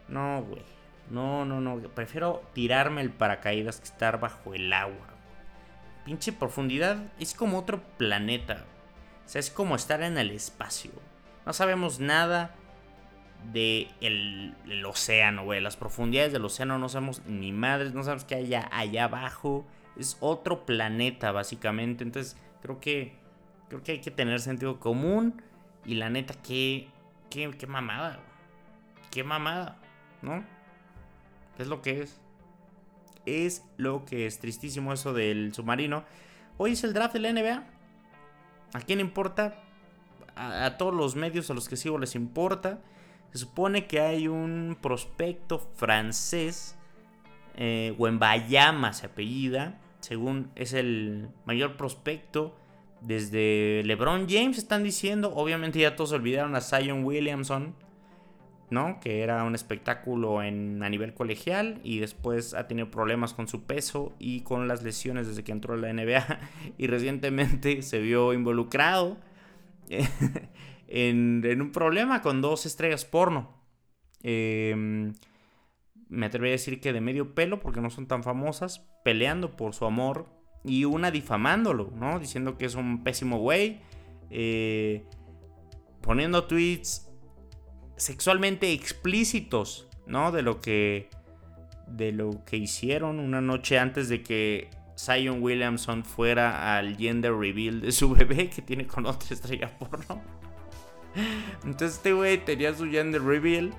No, 0.07 0.41
güey. 0.43 0.63
No, 1.09 1.43
no, 1.43 1.59
no. 1.59 1.77
Prefiero 1.89 2.41
tirarme 2.53 3.01
el 3.01 3.11
paracaídas 3.11 3.79
que 3.79 3.83
estar 3.83 4.21
bajo 4.21 4.53
el 4.53 4.71
agua. 4.71 5.07
Pinche 6.05 6.31
profundidad 6.31 6.97
es 7.19 7.33
como 7.33 7.59
otro 7.59 7.83
planeta. 7.97 8.63
O 9.25 9.29
sea, 9.29 9.39
es 9.39 9.51
como 9.51 9.75
estar 9.75 10.01
en 10.01 10.17
el 10.17 10.31
espacio. 10.31 10.91
No 11.45 11.51
sabemos 11.51 11.99
nada 11.99 12.55
del 13.51 13.89
el 13.99 14.85
océano, 14.85 15.43
güey. 15.43 15.59
Las 15.59 15.75
profundidades 15.75 16.31
del 16.31 16.45
océano 16.45 16.79
no 16.79 16.87
sabemos 16.87 17.23
ni 17.25 17.51
madres, 17.51 17.93
no 17.93 18.03
sabemos 18.03 18.23
qué 18.23 18.35
hay 18.35 18.55
allá 18.55 19.03
abajo. 19.03 19.65
Es 19.97 20.17
otro 20.19 20.65
planeta, 20.65 21.31
básicamente. 21.31 22.03
Entonces, 22.03 22.37
creo 22.61 22.79
que, 22.79 23.15
creo 23.69 23.83
que 23.83 23.93
hay 23.93 24.01
que 24.01 24.11
tener 24.11 24.39
sentido 24.39 24.79
común. 24.79 25.41
Y 25.85 25.95
la 25.95 26.09
neta, 26.09 26.33
qué, 26.41 26.89
qué, 27.29 27.51
qué 27.51 27.67
mamada, 27.67 28.19
qué 29.11 29.23
mamada, 29.23 29.77
¿no? 30.21 30.43
Es 31.57 31.67
lo 31.67 31.81
que 31.81 32.01
es. 32.01 32.19
Es 33.25 33.63
lo 33.77 34.05
que 34.05 34.27
es 34.27 34.39
tristísimo 34.39 34.93
eso 34.93 35.13
del 35.13 35.53
submarino. 35.53 36.03
Hoy 36.57 36.73
es 36.73 36.83
el 36.83 36.93
draft 36.93 37.13
de 37.13 37.19
la 37.19 37.33
NBA. 37.33 37.63
¿A 38.73 38.81
quién 38.81 38.99
importa? 38.99 39.55
A, 40.35 40.77
todos 40.77 40.93
los 40.93 41.15
medios 41.15 41.49
a 41.49 41.53
los 41.53 41.69
que 41.69 41.77
sigo 41.77 41.97
les 41.97 42.15
importa. 42.15 42.79
Se 43.31 43.39
supone 43.39 43.87
que 43.87 43.99
hay 43.99 44.27
un 44.27 44.77
prospecto 44.81 45.59
francés, 45.59 46.77
eh, 47.55 47.93
Wembayama 47.97 48.93
se 48.93 49.07
apellida, 49.07 49.79
según 50.05 50.51
es 50.53 50.73
el 50.73 51.29
mayor 51.45 51.77
prospecto 51.77 52.55
desde 53.01 53.81
LeBron 53.85 54.27
James, 54.29 54.59
están 54.59 54.83
diciendo. 54.83 55.33
Obviamente 55.33 55.79
ya 55.79 55.95
todos 55.95 56.11
olvidaron 56.11 56.55
a 56.55 56.61
Zion 56.61 57.03
Williamson, 57.03 57.73
¿no? 58.69 58.99
Que 58.99 59.23
era 59.23 59.43
un 59.43 59.55
espectáculo 59.55 60.43
en, 60.43 60.83
a 60.83 60.89
nivel 60.89 61.15
colegial 61.15 61.81
y 61.83 61.97
después 61.97 62.53
ha 62.53 62.67
tenido 62.67 62.91
problemas 62.91 63.33
con 63.33 63.47
su 63.47 63.63
peso 63.63 64.13
y 64.19 64.41
con 64.41 64.67
las 64.67 64.83
lesiones 64.83 65.27
desde 65.27 65.43
que 65.43 65.53
entró 65.53 65.73
a 65.73 65.77
la 65.77 65.91
NBA 65.91 66.39
y 66.77 66.85
recientemente 66.85 67.81
se 67.81 67.99
vio 67.99 68.31
involucrado 68.33 69.17
en, 70.87 71.61
un 71.61 71.71
problema 71.71 72.21
con 72.21 72.41
dos 72.41 72.67
estrellas 72.67 73.05
porno. 73.05 73.49
Em, 74.21 75.13
me 76.09 76.27
atrevería 76.27 76.53
a 76.53 76.59
decir 76.59 76.79
que 76.79 76.93
de 76.93 77.01
medio 77.01 77.33
pelo, 77.33 77.59
porque 77.59 77.81
no 77.81 77.89
son 77.89 78.07
tan 78.07 78.23
famosas, 78.23 78.87
peleando 79.03 79.55
por 79.55 79.73
su 79.73 79.85
amor 79.85 80.27
y 80.63 80.85
una 80.85 81.11
difamándolo, 81.11 81.91
¿no? 81.95 82.19
Diciendo 82.19 82.57
que 82.57 82.65
es 82.65 82.75
un 82.75 83.03
pésimo 83.03 83.39
güey, 83.39 83.81
eh, 84.29 85.03
poniendo 86.01 86.45
tweets 86.45 87.09
sexualmente 87.97 88.71
explícitos, 88.71 89.87
¿no? 90.07 90.31
De 90.31 90.41
lo 90.41 90.59
que 90.59 91.09
de 91.87 92.11
lo 92.11 92.43
que 92.45 92.57
hicieron 92.57 93.19
una 93.19 93.41
noche 93.41 93.77
antes 93.77 94.09
de 94.09 94.23
que 94.23 94.71
Zion 94.97 95.41
Williamson 95.41 96.03
fuera 96.03 96.77
al 96.77 96.97
gender 96.97 97.33
reveal 97.33 97.81
de 97.81 97.91
su 97.91 98.09
bebé 98.15 98.49
que 98.49 98.61
tiene 98.61 98.87
con 98.87 99.05
otra 99.05 99.29
estrella 99.33 99.77
porno. 99.77 100.21
Entonces 101.63 101.97
este 101.97 102.13
güey 102.13 102.43
tenía 102.43 102.73
su 102.73 102.89
gender 102.89 103.21
reveal 103.21 103.73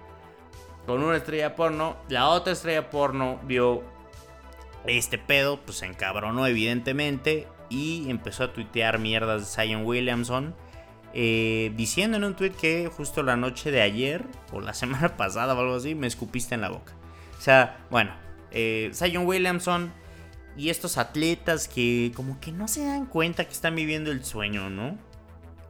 con 0.86 1.02
una 1.02 1.16
estrella 1.16 1.54
porno. 1.56 1.96
La 2.08 2.28
otra 2.28 2.52
estrella 2.52 2.88
porno 2.88 3.40
vio 3.44 3.82
este 4.86 5.18
pedo, 5.18 5.60
pues 5.60 5.78
se 5.78 5.86
encabronó 5.86 6.46
evidentemente 6.46 7.48
y 7.68 8.08
empezó 8.08 8.44
a 8.44 8.52
tuitear 8.52 8.98
mierdas 8.98 9.40
de 9.40 9.46
Zion 9.64 9.84
Williamson. 9.84 10.54
Eh, 11.18 11.72
diciendo 11.76 12.18
en 12.18 12.24
un 12.24 12.36
tweet 12.36 12.50
que 12.50 12.90
justo 12.94 13.22
la 13.22 13.36
noche 13.36 13.70
de 13.70 13.80
ayer 13.80 14.24
o 14.52 14.60
la 14.60 14.74
semana 14.74 15.16
pasada 15.16 15.54
o 15.54 15.60
algo 15.60 15.76
así 15.76 15.94
me 15.94 16.06
escupiste 16.06 16.54
en 16.54 16.60
la 16.60 16.68
boca. 16.68 16.94
O 17.38 17.40
sea, 17.40 17.84
bueno, 17.90 18.12
eh, 18.50 18.90
Zion 18.94 19.26
Williamson 19.26 19.92
y 20.56 20.70
estos 20.70 20.96
atletas 20.98 21.68
que 21.68 22.12
como 22.14 22.40
que 22.40 22.52
no 22.52 22.68
se 22.68 22.84
dan 22.84 23.06
cuenta 23.06 23.44
que 23.44 23.52
están 23.52 23.74
viviendo 23.74 24.10
el 24.10 24.24
sueño, 24.24 24.70
¿no? 24.70 24.96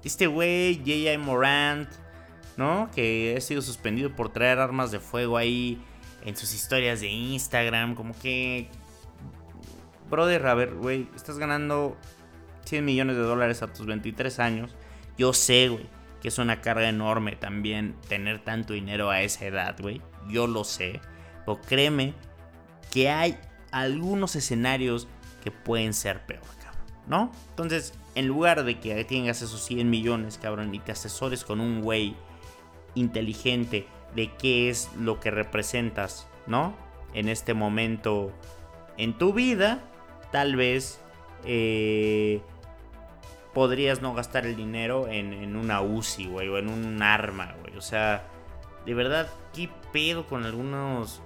Este 0.05 0.29
güey, 0.29 0.77
J.I. 0.79 1.19
Morant, 1.19 1.89
¿no? 2.57 2.91
Que 2.95 3.35
ha 3.37 3.41
sido 3.41 3.63
suspendido 3.63 4.15
por 4.15 4.31
traer 4.31 4.59
armas 4.59 4.91
de 4.91 5.01
fuego 5.01 5.37
ahí 5.37 5.83
en 6.25 6.37
sus 6.37 6.55
historias 6.55 7.01
de 7.01 7.09
Instagram. 7.09 7.95
Como 7.95 8.19
que... 8.19 8.69
Brother, 10.11 10.47
a 10.47 10.55
ver, 10.55 10.75
güey, 10.75 11.09
estás 11.17 11.39
ganando 11.39 11.97
100 12.65 12.85
millones 12.85 13.17
de 13.17 13.23
dólares 13.23 13.63
a 13.63 13.73
tus 13.73 13.87
23 13.87 14.39
años. 14.39 14.75
Yo 15.19 15.33
sé, 15.33 15.69
güey, 15.69 15.87
que 16.21 16.29
es 16.29 16.39
una 16.39 16.61
carga 16.61 16.89
enorme 16.89 17.37
también 17.37 17.97
tener 18.09 18.45
tanto 18.45 18.73
dinero 18.73 19.11
a 19.11 19.23
esa 19.23 19.47
edad, 19.47 19.77
güey. 19.81 20.01
Yo 20.29 20.47
lo 20.47 20.65
sé. 20.65 21.01
Pero 21.45 21.61
créeme 21.61 22.15
que 22.91 23.11
hay 23.11 23.39
algunos 23.73 24.37
escenarios 24.37 25.09
que 25.43 25.51
pueden 25.51 25.93
ser 25.93 26.25
peor, 26.27 26.43
cabrón, 26.63 26.85
¿no? 27.07 27.33
Entonces, 27.51 27.95
en 28.15 28.27
lugar 28.27 28.65
de 28.65 28.81
que 28.81 29.05
tengas 29.05 29.43
esos 29.43 29.65
100 29.65 29.89
millones, 29.89 30.39
cabrón, 30.41 30.75
y 30.75 30.79
te 30.79 30.93
asesores 30.93 31.45
con 31.45 31.61
un 31.61 31.83
güey 31.83 32.17
inteligente 32.97 33.87
de 34.17 34.33
qué 34.33 34.69
es 34.69 34.91
lo 34.99 35.21
que 35.21 35.31
representas, 35.31 36.27
¿no? 36.49 36.75
En 37.15 37.29
este 37.29 37.55
momento 37.55 38.33
en 38.97 39.17
tu 39.17 39.33
vida, 39.33 39.81
tal 40.33 40.57
vez 40.57 41.01
eh, 41.45 42.41
podrías 43.55 44.03
no 44.03 44.15
gastar 44.15 44.47
el 44.47 44.57
dinero 44.57 45.07
en, 45.09 45.33
en 45.33 45.55
una 45.55 45.81
UCI, 45.81 46.27
güey, 46.27 46.49
o 46.49 46.59
en 46.59 46.69
un 46.69 47.01
arma, 47.03 47.55
güey. 47.63 47.77
O 47.77 47.81
sea, 47.81 48.25
de 48.85 48.95
verdad, 48.95 49.31
¿qué 49.55 49.71
pedo 49.93 50.27
con 50.27 50.45
algunos 50.45 51.23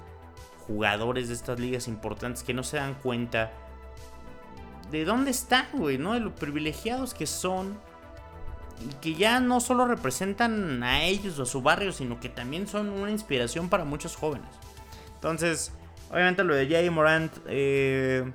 jugadores 0.66 1.28
de 1.28 1.34
estas 1.34 1.58
ligas 1.58 1.88
importantes 1.88 2.42
que 2.42 2.54
no 2.54 2.62
se 2.62 2.76
dan 2.76 2.94
cuenta 2.94 3.50
de 4.90 5.04
dónde 5.04 5.30
están, 5.30 5.66
güey, 5.72 5.98
¿no? 5.98 6.14
De 6.14 6.20
lo 6.20 6.34
privilegiados 6.34 7.14
que 7.14 7.26
son. 7.26 7.78
Que 9.00 9.14
ya 9.14 9.40
no 9.40 9.60
solo 9.60 9.86
representan 9.86 10.82
a 10.82 11.02
ellos 11.04 11.38
o 11.38 11.42
a 11.42 11.46
su 11.46 11.62
barrio, 11.62 11.92
sino 11.92 12.20
que 12.20 12.28
también 12.28 12.66
son 12.66 12.88
una 12.88 13.10
inspiración 13.10 13.68
para 13.68 13.84
muchos 13.84 14.16
jóvenes. 14.16 14.48
Entonces, 15.14 15.72
obviamente 16.10 16.44
lo 16.44 16.54
de 16.54 16.68
Jay 16.68 16.88
Morant, 16.90 17.32
eh, 17.46 18.30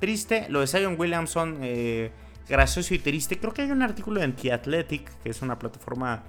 triste. 0.00 0.46
Lo 0.48 0.60
de 0.60 0.66
Zion 0.66 0.96
Williamson, 0.98 1.58
eh, 1.62 2.12
gracioso 2.48 2.94
y 2.94 2.98
triste. 2.98 3.38
Creo 3.38 3.52
que 3.52 3.62
hay 3.62 3.70
un 3.70 3.82
artículo 3.82 4.22
en 4.22 4.34
The 4.34 4.52
Athletic, 4.52 5.10
que 5.22 5.30
es 5.30 5.42
una 5.42 5.58
plataforma 5.58 6.24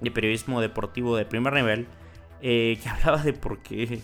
de 0.00 0.10
periodismo 0.10 0.60
deportivo 0.60 1.16
de 1.16 1.24
primer 1.24 1.52
nivel, 1.54 1.88
eh, 2.40 2.78
que 2.82 2.88
hablaba 2.88 3.22
de 3.22 3.32
por 3.32 3.62
qué 3.62 4.00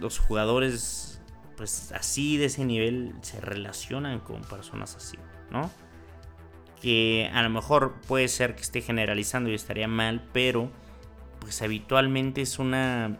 los 0.00 0.18
jugadores 0.18 1.16
pues 1.56 1.92
así 1.92 2.36
de 2.36 2.46
ese 2.46 2.64
nivel 2.64 3.14
se 3.22 3.40
relacionan 3.40 4.20
con 4.20 4.42
personas 4.42 4.94
así, 4.96 5.16
¿no? 5.50 5.70
Que 6.86 7.28
a 7.34 7.42
lo 7.42 7.50
mejor 7.50 8.00
puede 8.06 8.28
ser 8.28 8.54
que 8.54 8.62
esté 8.62 8.80
generalizando 8.80 9.50
y 9.50 9.54
estaría 9.54 9.88
mal, 9.88 10.22
pero 10.32 10.70
pues 11.40 11.60
habitualmente 11.60 12.42
es 12.42 12.60
una 12.60 13.18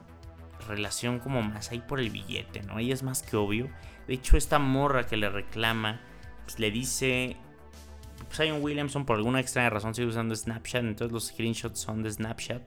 relación 0.68 1.18
como 1.18 1.42
más 1.42 1.72
ahí 1.72 1.80
por 1.80 1.98
el 1.98 2.10
billete, 2.10 2.62
¿no? 2.62 2.78
Y 2.78 2.92
es 2.92 3.02
más 3.02 3.24
que 3.24 3.36
obvio. 3.36 3.68
De 4.06 4.14
hecho, 4.14 4.36
esta 4.36 4.60
morra 4.60 5.08
que 5.08 5.16
le 5.16 5.28
reclama, 5.28 6.00
pues 6.44 6.60
le 6.60 6.70
dice, 6.70 7.36
pues 8.28 8.36
Zion 8.36 8.62
Williamson 8.62 9.04
por 9.04 9.16
alguna 9.16 9.40
extraña 9.40 9.70
razón 9.70 9.96
sigue 9.96 10.06
usando 10.06 10.36
Snapchat, 10.36 10.84
entonces 10.84 11.12
los 11.12 11.26
screenshots 11.26 11.80
son 11.80 12.04
de 12.04 12.12
Snapchat. 12.12 12.62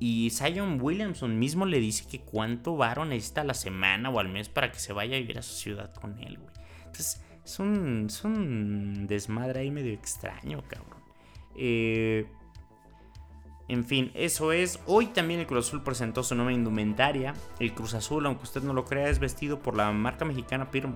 Y 0.00 0.30
Zion 0.30 0.80
Williamson 0.80 1.38
mismo 1.38 1.64
le 1.64 1.78
dice 1.78 2.06
que 2.10 2.22
cuánto 2.22 2.76
varo 2.76 3.04
necesita 3.04 3.42
a 3.42 3.44
la 3.44 3.54
semana 3.54 4.10
o 4.10 4.18
al 4.18 4.30
mes 4.30 4.48
para 4.48 4.72
que 4.72 4.80
se 4.80 4.92
vaya 4.92 5.14
a 5.14 5.20
vivir 5.20 5.38
a 5.38 5.42
su 5.42 5.54
ciudad 5.54 5.94
con 5.94 6.18
él, 6.18 6.38
güey. 6.38 6.52
Entonces, 6.86 7.22
es 7.48 7.58
un, 7.60 8.04
es 8.08 8.24
un 8.24 9.06
desmadre 9.06 9.60
ahí 9.60 9.70
medio 9.70 9.94
extraño, 9.94 10.62
cabrón. 10.68 11.02
Eh, 11.56 12.26
en 13.68 13.84
fin, 13.84 14.10
eso 14.12 14.52
es. 14.52 14.78
Hoy 14.84 15.06
también 15.06 15.40
el 15.40 15.46
Cruz 15.46 15.68
Azul 15.68 15.82
presentó 15.82 16.22
su 16.22 16.34
nueva 16.34 16.52
indumentaria. 16.52 17.32
El 17.58 17.72
Cruz 17.72 17.94
Azul, 17.94 18.26
aunque 18.26 18.42
usted 18.42 18.62
no 18.62 18.74
lo 18.74 18.84
crea, 18.84 19.08
es 19.08 19.18
vestido 19.18 19.60
por 19.60 19.74
la 19.78 19.90
marca 19.92 20.26
mexicana 20.26 20.70
Pirma. 20.70 20.92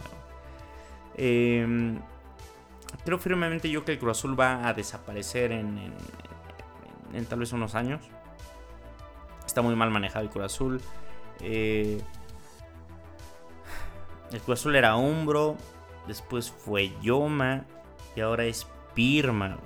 Eh, 1.16 1.98
creo 3.02 3.18
firmemente 3.18 3.70
yo 3.70 3.86
que 3.86 3.92
el 3.92 3.98
Cruz 3.98 4.18
Azul 4.18 4.38
va 4.38 4.68
a 4.68 4.74
desaparecer 4.74 5.52
en, 5.52 5.94
en 7.14 7.24
tal 7.24 7.38
vez 7.38 7.54
unos 7.54 7.74
años. 7.74 8.02
Está 9.46 9.62
muy 9.62 9.74
mal 9.74 9.90
manejado 9.90 10.22
el 10.26 10.30
Cruz 10.30 10.44
Azul. 10.44 10.82
Eh, 11.40 11.98
el 14.32 14.40
Cruz 14.42 14.60
Azul 14.60 14.76
era 14.76 14.96
Umbro. 14.96 15.56
Después 16.06 16.50
fue 16.50 16.92
Yoma. 17.00 17.64
Y 18.14 18.20
ahora 18.20 18.44
es 18.44 18.66
Pirma, 18.94 19.58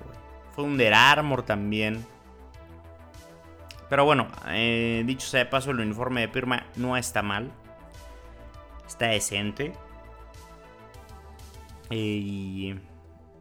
Fue 0.53 0.63
Under 0.63 0.93
Armour 0.93 1.43
también. 1.43 2.05
Pero 3.89 4.05
bueno, 4.05 4.27
eh, 4.47 5.03
dicho 5.05 5.27
sea 5.27 5.41
de 5.41 5.45
paso, 5.45 5.71
el 5.71 5.79
uniforme 5.79 6.21
de 6.21 6.27
Pirma 6.29 6.65
no 6.75 6.95
está 6.95 7.21
mal. 7.21 7.51
Está 8.85 9.07
decente. 9.07 9.73
y, 11.89 12.75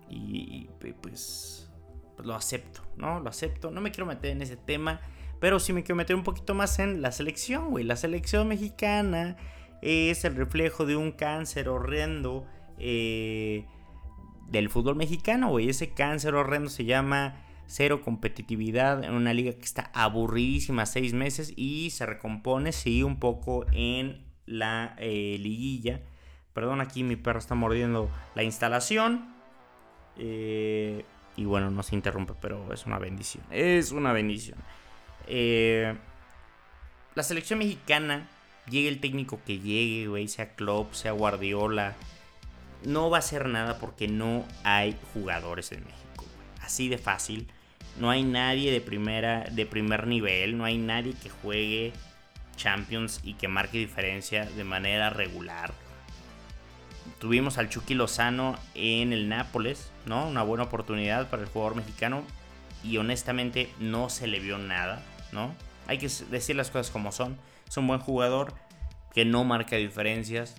y, 0.08 0.68
pues, 0.80 1.70
pues 2.16 2.26
lo 2.26 2.34
acepto, 2.34 2.82
¿no? 2.96 3.20
Lo 3.20 3.28
acepto. 3.28 3.70
No 3.70 3.80
me 3.80 3.90
quiero 3.90 4.06
meter 4.06 4.30
en 4.30 4.42
ese 4.42 4.56
tema. 4.56 5.00
Pero 5.40 5.60
sí 5.60 5.72
me 5.72 5.82
quiero 5.82 5.96
meter 5.96 6.16
un 6.16 6.22
poquito 6.22 6.54
más 6.54 6.78
en 6.78 7.02
la 7.02 7.12
selección, 7.12 7.70
güey. 7.70 7.84
La 7.84 7.96
selección 7.96 8.48
mexicana 8.48 9.36
es 9.82 10.24
el 10.24 10.34
reflejo 10.34 10.86
de 10.86 10.96
un 10.96 11.12
cáncer 11.12 11.68
horrendo 11.68 12.46
eh, 12.78 13.64
del 14.48 14.68
fútbol 14.68 14.96
mexicano, 14.96 15.50
güey. 15.50 15.68
Ese 15.68 15.90
cáncer 15.90 16.34
horrendo 16.34 16.70
se 16.70 16.84
llama 16.84 17.42
cero 17.66 18.00
competitividad 18.02 19.04
en 19.04 19.14
una 19.14 19.34
liga 19.34 19.52
que 19.52 19.64
está 19.64 19.90
aburridísima 19.92 20.86
seis 20.86 21.12
meses 21.12 21.52
y 21.56 21.90
se 21.90 22.06
recompone, 22.06 22.72
sí, 22.72 23.02
un 23.02 23.18
poco 23.18 23.66
en 23.72 24.24
la 24.46 24.94
eh, 24.98 25.36
liguilla. 25.40 26.00
Perdón, 26.52 26.80
aquí 26.80 27.02
mi 27.02 27.16
perro 27.16 27.38
está 27.38 27.54
mordiendo 27.54 28.08
la 28.34 28.42
instalación. 28.42 29.34
Eh, 30.16 31.04
y 31.36 31.44
bueno, 31.44 31.70
no 31.70 31.82
se 31.82 31.94
interrumpe, 31.94 32.32
pero 32.40 32.72
es 32.72 32.86
una 32.86 32.98
bendición. 32.98 33.44
Es 33.50 33.92
una 33.92 34.12
bendición. 34.12 34.58
Eh, 35.26 35.94
la 37.14 37.22
selección 37.22 37.58
mexicana, 37.58 38.28
llegue 38.70 38.88
el 38.88 39.00
técnico 39.00 39.40
que 39.44 39.58
llegue, 39.58 40.06
güey, 40.08 40.28
sea 40.28 40.54
Klopp, 40.54 40.94
sea 40.94 41.12
Guardiola, 41.12 41.94
no 42.86 43.10
va 43.10 43.16
a 43.16 43.18
hacer 43.18 43.48
nada 43.48 43.78
porque 43.78 44.06
no 44.06 44.44
hay 44.62 44.96
jugadores 45.12 45.72
en 45.72 45.84
México. 45.84 46.24
Así 46.62 46.88
de 46.88 46.98
fácil. 46.98 47.48
No 47.98 48.10
hay 48.10 48.22
nadie 48.22 48.70
de 48.70 48.80
primera, 48.80 49.44
de 49.50 49.66
primer 49.66 50.06
nivel, 50.06 50.56
no 50.56 50.64
hay 50.64 50.78
nadie 50.78 51.14
que 51.20 51.28
juegue 51.28 51.92
Champions 52.56 53.20
y 53.24 53.34
que 53.34 53.48
marque 53.48 53.78
diferencia 53.78 54.44
de 54.44 54.64
manera 54.64 55.10
regular. 55.10 55.72
Tuvimos 57.18 57.58
al 57.58 57.70
Chucky 57.70 57.94
Lozano 57.94 58.56
en 58.74 59.12
el 59.12 59.28
Nápoles, 59.28 59.90
¿no? 60.04 60.28
Una 60.28 60.42
buena 60.42 60.64
oportunidad 60.64 61.28
para 61.28 61.42
el 61.42 61.48
jugador 61.48 61.74
mexicano 61.74 62.22
y 62.84 62.98
honestamente 62.98 63.68
no 63.80 64.10
se 64.10 64.28
le 64.28 64.38
vio 64.38 64.58
nada, 64.58 65.02
¿no? 65.32 65.52
Hay 65.88 65.98
que 65.98 66.08
decir 66.30 66.54
las 66.54 66.70
cosas 66.70 66.92
como 66.92 67.10
son. 67.10 67.36
Es 67.66 67.76
un 67.78 67.88
buen 67.88 68.00
jugador 68.00 68.54
que 69.12 69.24
no 69.24 69.42
marca 69.42 69.76
diferencias 69.76 70.54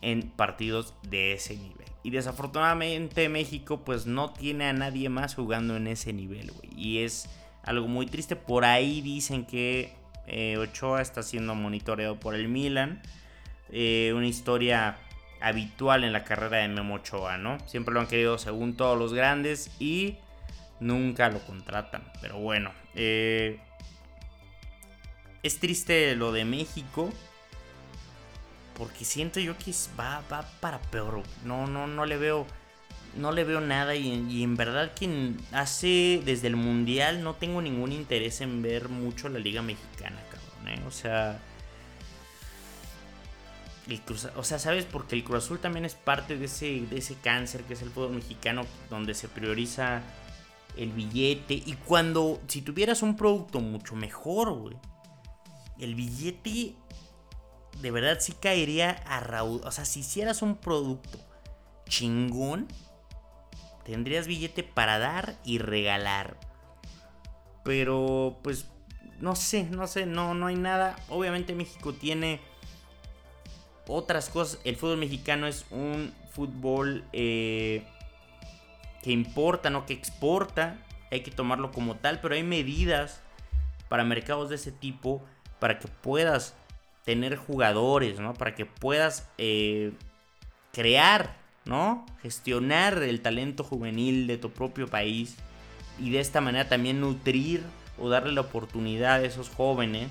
en 0.00 0.30
partidos 0.30 0.94
de 1.02 1.32
ese 1.32 1.56
nivel. 1.56 1.86
Y 2.02 2.10
desafortunadamente 2.10 3.28
México 3.28 3.84
pues 3.84 4.06
no 4.06 4.32
tiene 4.32 4.66
a 4.66 4.72
nadie 4.72 5.08
más 5.08 5.34
jugando 5.34 5.76
en 5.76 5.86
ese 5.86 6.12
nivel, 6.12 6.50
güey. 6.52 6.70
Y 6.76 6.98
es 6.98 7.28
algo 7.62 7.88
muy 7.88 8.06
triste. 8.06 8.36
Por 8.36 8.64
ahí 8.64 9.00
dicen 9.00 9.44
que 9.44 9.92
eh, 10.26 10.56
Ochoa 10.58 11.02
está 11.02 11.22
siendo 11.22 11.54
monitoreado 11.54 12.18
por 12.18 12.34
el 12.34 12.48
Milan. 12.48 13.02
Eh, 13.70 14.12
una 14.14 14.26
historia 14.26 14.98
habitual 15.40 16.04
en 16.04 16.12
la 16.12 16.24
carrera 16.24 16.58
de 16.58 16.68
Memo 16.68 16.94
Ochoa, 16.94 17.36
¿no? 17.36 17.58
Siempre 17.66 17.94
lo 17.94 18.00
han 18.00 18.06
querido 18.06 18.38
según 18.38 18.76
todos 18.76 18.98
los 18.98 19.12
grandes 19.12 19.70
y 19.78 20.16
nunca 20.80 21.28
lo 21.28 21.40
contratan. 21.40 22.02
Pero 22.20 22.38
bueno, 22.38 22.72
eh, 22.94 23.60
es 25.42 25.60
triste 25.60 26.14
lo 26.16 26.32
de 26.32 26.44
México. 26.44 27.12
Porque 28.78 29.04
siento 29.04 29.40
yo 29.40 29.58
que 29.58 29.74
va, 29.98 30.22
va 30.32 30.48
para 30.60 30.80
peor. 30.80 31.22
No, 31.44 31.66
no, 31.66 31.86
no 31.88 32.06
le 32.06 32.16
veo. 32.16 32.46
No 33.16 33.32
le 33.32 33.42
veo 33.42 33.60
nada. 33.60 33.96
Y, 33.96 34.42
en 34.42 34.56
verdad 34.56 34.94
que 34.94 35.34
hace. 35.52 36.22
Desde 36.24 36.46
el 36.46 36.56
mundial 36.56 37.24
no 37.24 37.34
tengo 37.34 37.60
ningún 37.60 37.92
interés 37.92 38.40
en 38.40 38.62
ver 38.62 38.88
mucho 38.88 39.28
la 39.28 39.40
Liga 39.40 39.62
Mexicana, 39.62 40.22
cabrón. 40.30 40.78
¿eh? 40.78 40.82
O 40.86 40.92
sea. 40.92 41.40
El 43.88 44.00
Cruz, 44.02 44.28
o 44.36 44.44
sea, 44.44 44.58
¿sabes? 44.58 44.84
Porque 44.84 45.16
el 45.16 45.24
Cruz 45.24 45.44
Azul 45.44 45.58
también 45.58 45.84
es 45.86 45.94
parte 45.94 46.36
de 46.36 46.44
ese, 46.44 46.82
de 46.82 46.98
ese 46.98 47.14
cáncer 47.16 47.62
que 47.62 47.72
es 47.72 47.80
el 47.80 47.90
fútbol 47.90 48.12
mexicano, 48.12 48.66
donde 48.90 49.14
se 49.14 49.28
prioriza 49.28 50.02
el 50.76 50.92
billete. 50.92 51.54
Y 51.54 51.74
cuando, 51.86 52.40
si 52.46 52.62
tuvieras 52.62 53.02
un 53.02 53.16
producto 53.16 53.60
mucho 53.60 53.96
mejor, 53.96 54.52
güey, 54.52 54.76
el 55.78 55.94
billete 55.94 56.74
de 57.80 57.90
verdad 57.90 58.18
sí 58.20 58.32
caería 58.32 58.90
a 59.06 59.20
raúl. 59.20 59.60
O 59.64 59.70
sea, 59.70 59.84
si 59.84 60.00
hicieras 60.00 60.42
un 60.42 60.56
producto 60.56 61.18
chingón, 61.88 62.68
tendrías 63.84 64.26
billete 64.26 64.62
para 64.62 64.98
dar 64.98 65.36
y 65.44 65.58
regalar. 65.58 66.36
Pero, 67.64 68.38
pues, 68.42 68.66
no 69.20 69.36
sé, 69.36 69.64
no 69.64 69.86
sé, 69.86 70.06
no, 70.06 70.34
no 70.34 70.46
hay 70.46 70.56
nada. 70.56 70.96
Obviamente 71.08 71.54
México 71.54 71.92
tiene 71.92 72.40
otras 73.86 74.28
cosas. 74.28 74.60
El 74.64 74.76
fútbol 74.76 74.98
mexicano 74.98 75.46
es 75.46 75.64
un 75.70 76.12
fútbol 76.30 77.04
eh, 77.12 77.84
que 79.02 79.10
importa, 79.10 79.70
no 79.70 79.86
que 79.86 79.94
exporta. 79.94 80.78
Hay 81.10 81.22
que 81.22 81.30
tomarlo 81.30 81.72
como 81.72 81.96
tal, 81.96 82.20
pero 82.20 82.34
hay 82.34 82.42
medidas 82.42 83.22
para 83.88 84.04
mercados 84.04 84.50
de 84.50 84.56
ese 84.56 84.72
tipo 84.72 85.22
para 85.58 85.78
que 85.78 85.88
puedas 85.88 86.54
tener 87.04 87.36
jugadores, 87.36 88.20
¿no? 88.20 88.34
Para 88.34 88.54
que 88.54 88.66
puedas 88.66 89.28
eh, 89.38 89.92
crear, 90.72 91.36
¿no? 91.64 92.06
Gestionar 92.22 93.02
el 93.02 93.20
talento 93.20 93.64
juvenil 93.64 94.26
de 94.26 94.38
tu 94.38 94.50
propio 94.50 94.88
país 94.88 95.36
y 95.98 96.10
de 96.10 96.20
esta 96.20 96.40
manera 96.40 96.68
también 96.68 97.00
nutrir 97.00 97.62
o 97.98 98.08
darle 98.08 98.32
la 98.32 98.42
oportunidad 98.42 99.14
a 99.14 99.24
esos 99.24 99.48
jóvenes 99.48 100.08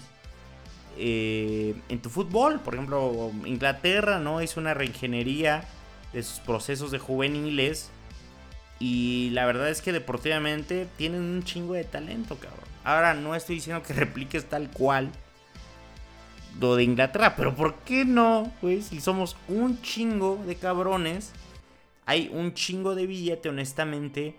eh, 0.98 1.76
en 1.90 2.02
tu 2.02 2.10
fútbol. 2.10 2.60
Por 2.60 2.74
ejemplo, 2.74 3.32
Inglaterra, 3.46 4.20
¿no? 4.20 4.42
Hizo 4.42 4.60
una 4.60 4.74
reingeniería 4.74 5.64
de 6.14 6.24
sus 6.24 6.40
procesos 6.40 6.92
de 6.92 7.00
juveniles 7.00 7.92
y 8.80 9.30
la 9.32 9.46
verdad 9.46 9.70
es 9.70 9.82
que 9.82 9.92
deportivamente 9.92 10.88
tienen 10.98 11.22
un 11.22 11.44
chingo 11.44 11.74
de 11.74 11.84
talento, 11.84 12.38
cabrón. 12.38 12.66
Ahora 12.84 13.14
no 13.14 13.36
estoy 13.36 13.56
diciendo 13.56 13.84
que 13.84 13.94
repliques 13.94 14.48
tal 14.50 14.70
cual 14.70 15.12
lo 16.60 16.76
de 16.76 16.84
Inglaterra, 16.84 17.36
pero 17.36 17.56
¿por 17.56 17.76
qué 17.76 18.06
no, 18.06 18.52
güey? 18.62 18.82
Si 18.82 19.02
somos 19.02 19.38
un 19.48 19.82
chingo 19.82 20.42
de 20.46 20.56
cabrones, 20.56 21.32
hay 22.06 22.30
un 22.34 22.54
chingo 22.54 22.96
de 22.96 23.06
billete, 23.06 23.50
honestamente. 23.50 24.36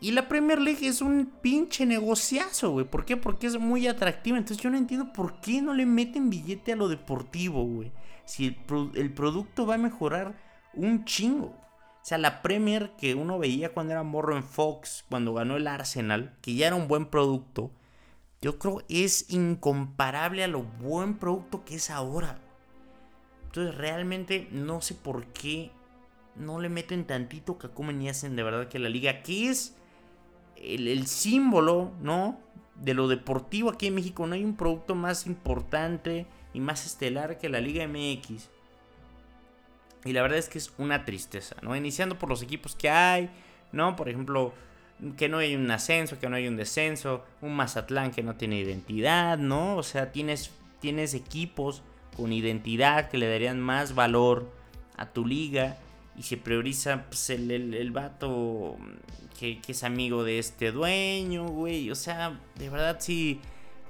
Y 0.00 0.12
la 0.12 0.28
Premier 0.28 0.60
League 0.60 0.86
es 0.86 1.00
un 1.00 1.32
pinche 1.42 1.84
negociazo, 1.84 2.70
güey. 2.70 2.86
¿Por 2.86 3.04
qué? 3.04 3.16
Porque 3.16 3.46
es 3.46 3.58
muy 3.58 3.86
atractiva. 3.86 4.38
Entonces 4.38 4.62
yo 4.62 4.70
no 4.70 4.78
entiendo 4.78 5.12
por 5.12 5.40
qué 5.40 5.60
no 5.60 5.74
le 5.74 5.86
meten 5.86 6.30
billete 6.30 6.72
a 6.72 6.76
lo 6.76 6.88
deportivo, 6.88 7.64
güey. 7.64 7.90
Si 8.24 8.46
el, 8.46 8.56
el 8.94 9.12
producto 9.12 9.66
va 9.66 9.74
a 9.74 9.78
mejorar 9.78 10.36
un 10.74 11.04
chingo. 11.04 11.46
O 11.46 12.04
sea, 12.08 12.16
la 12.16 12.42
Premier 12.42 12.92
que 12.96 13.14
uno 13.14 13.38
veía 13.38 13.72
cuando 13.72 13.92
era 13.92 14.02
morro 14.02 14.36
en 14.36 14.44
Fox, 14.44 15.04
cuando 15.10 15.34
ganó 15.34 15.56
el 15.56 15.66
Arsenal, 15.66 16.32
que 16.40 16.54
ya 16.54 16.68
era 16.68 16.76
un 16.76 16.88
buen 16.88 17.06
producto, 17.06 17.70
yo 18.40 18.58
creo 18.58 18.82
es 18.88 19.30
incomparable 19.30 20.44
a 20.44 20.48
lo 20.48 20.62
buen 20.62 21.18
producto 21.18 21.64
que 21.64 21.76
es 21.76 21.90
ahora. 21.90 22.38
Entonces 23.46 23.74
realmente 23.74 24.48
no 24.52 24.80
sé 24.80 24.94
por 24.94 25.26
qué 25.26 25.70
no 26.36 26.60
le 26.60 26.68
meten 26.68 27.04
tantito 27.04 27.58
cacumen 27.58 28.00
y 28.00 28.08
hacen 28.08 28.36
de 28.36 28.42
verdad 28.42 28.68
que 28.68 28.78
la 28.78 28.88
liga, 28.88 29.22
que 29.22 29.48
es 29.48 29.76
el, 30.56 31.06
símbolo, 31.06 31.92
¿no? 32.00 32.38
De 32.76 32.94
lo 32.94 33.08
deportivo 33.08 33.70
aquí 33.70 33.88
en 33.88 33.94
México, 33.94 34.26
no 34.26 34.34
hay 34.34 34.44
un 34.44 34.56
producto 34.56 34.94
más 34.94 35.26
importante 35.26 36.26
y 36.52 36.60
más 36.60 36.86
estelar 36.86 37.38
que 37.38 37.48
la 37.48 37.60
Liga 37.60 37.86
MX. 37.86 38.50
Y 40.04 40.12
la 40.12 40.22
verdad 40.22 40.38
es 40.38 40.48
que 40.48 40.58
es 40.58 40.72
una 40.78 41.04
tristeza, 41.04 41.56
¿no? 41.62 41.74
Iniciando 41.74 42.18
por 42.18 42.28
los 42.28 42.42
equipos 42.42 42.76
que 42.76 42.88
hay, 42.88 43.30
¿no? 43.72 43.96
Por 43.96 44.08
ejemplo, 44.08 44.54
que 45.16 45.28
no 45.28 45.38
hay 45.38 45.54
un 45.54 45.70
ascenso, 45.70 46.18
que 46.18 46.28
no 46.28 46.36
hay 46.36 46.48
un 46.48 46.56
descenso, 46.56 47.24
un 47.40 47.54
Mazatlán 47.54 48.10
que 48.10 48.22
no 48.22 48.36
tiene 48.36 48.58
identidad, 48.58 49.38
¿no? 49.38 49.76
O 49.76 49.82
sea, 49.82 50.12
tienes, 50.12 50.50
tienes 50.80 51.14
equipos 51.14 51.82
con 52.16 52.32
identidad 52.32 53.08
que 53.08 53.18
le 53.18 53.28
darían 53.28 53.60
más 53.60 53.94
valor 53.94 54.50
a 54.96 55.06
tu 55.12 55.24
liga 55.24 55.78
y 56.16 56.24
se 56.24 56.36
prioriza 56.36 57.04
pues, 57.08 57.30
el, 57.30 57.50
el, 57.50 57.74
el 57.74 57.90
vato 57.92 58.76
que, 59.38 59.60
es 59.66 59.84
amigo 59.84 60.24
de 60.24 60.38
este 60.38 60.72
dueño, 60.72 61.46
güey. 61.46 61.90
O 61.90 61.94
sea, 61.94 62.38
de 62.56 62.68
verdad 62.68 62.96
sí, 62.98 63.40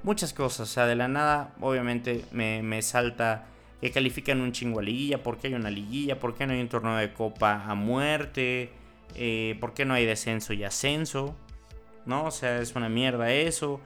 muchas 0.03 0.33
cosas. 0.33 0.69
O 0.69 0.73
sea, 0.73 0.87
de 0.87 0.95
la 0.95 1.09
nada, 1.09 1.55
obviamente 1.61 2.25
me, 2.33 2.63
me 2.63 2.83
salta 2.83 3.47
que 3.81 3.91
califican 3.91 4.41
un 4.41 4.53
chingo 4.53 4.81
a 4.81 4.83
liguilla, 4.83 5.23
por 5.23 5.39
qué 5.39 5.49
hay 5.49 5.55
una 5.55 5.71
liguilla, 5.71 6.19
por 6.19 6.35
qué 6.35 6.47
no 6.47 6.53
hay 6.53 6.61
un 6.61 6.69
torneo 6.69 6.97
de 6.97 7.13
copa 7.13 7.65
a 7.65 7.75
muerte. 7.75 8.73
Eh, 9.15 9.57
¿Por 9.61 9.75
qué 9.75 9.85
no 9.85 9.95
hay 9.95 10.07
descenso 10.07 10.53
y 10.53 10.65
ascenso? 10.65 11.37
¿No? 12.07 12.27
O 12.27 12.31
sea, 12.31 12.61
es 12.61 12.75
una 12.75 12.89
mierda 12.89 13.33
eso. 13.33 13.81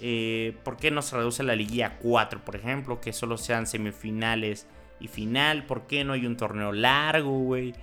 Eh, 0.00 0.56
¿Por 0.64 0.76
qué 0.76 0.90
no 0.90 1.02
se 1.02 1.16
reduce 1.16 1.42
la 1.42 1.56
liguilla 1.56 1.86
a 1.86 1.98
4, 1.98 2.44
por 2.44 2.56
ejemplo? 2.56 3.00
Que 3.00 3.12
solo 3.12 3.36
sean 3.36 3.66
semifinales 3.66 4.66
y 5.00 5.08
final. 5.08 5.66
¿Por 5.66 5.86
qué 5.86 6.04
no 6.04 6.12
hay 6.12 6.26
un 6.26 6.36
torneo 6.36 6.72
largo, 6.72 7.38
güey? 7.40 7.74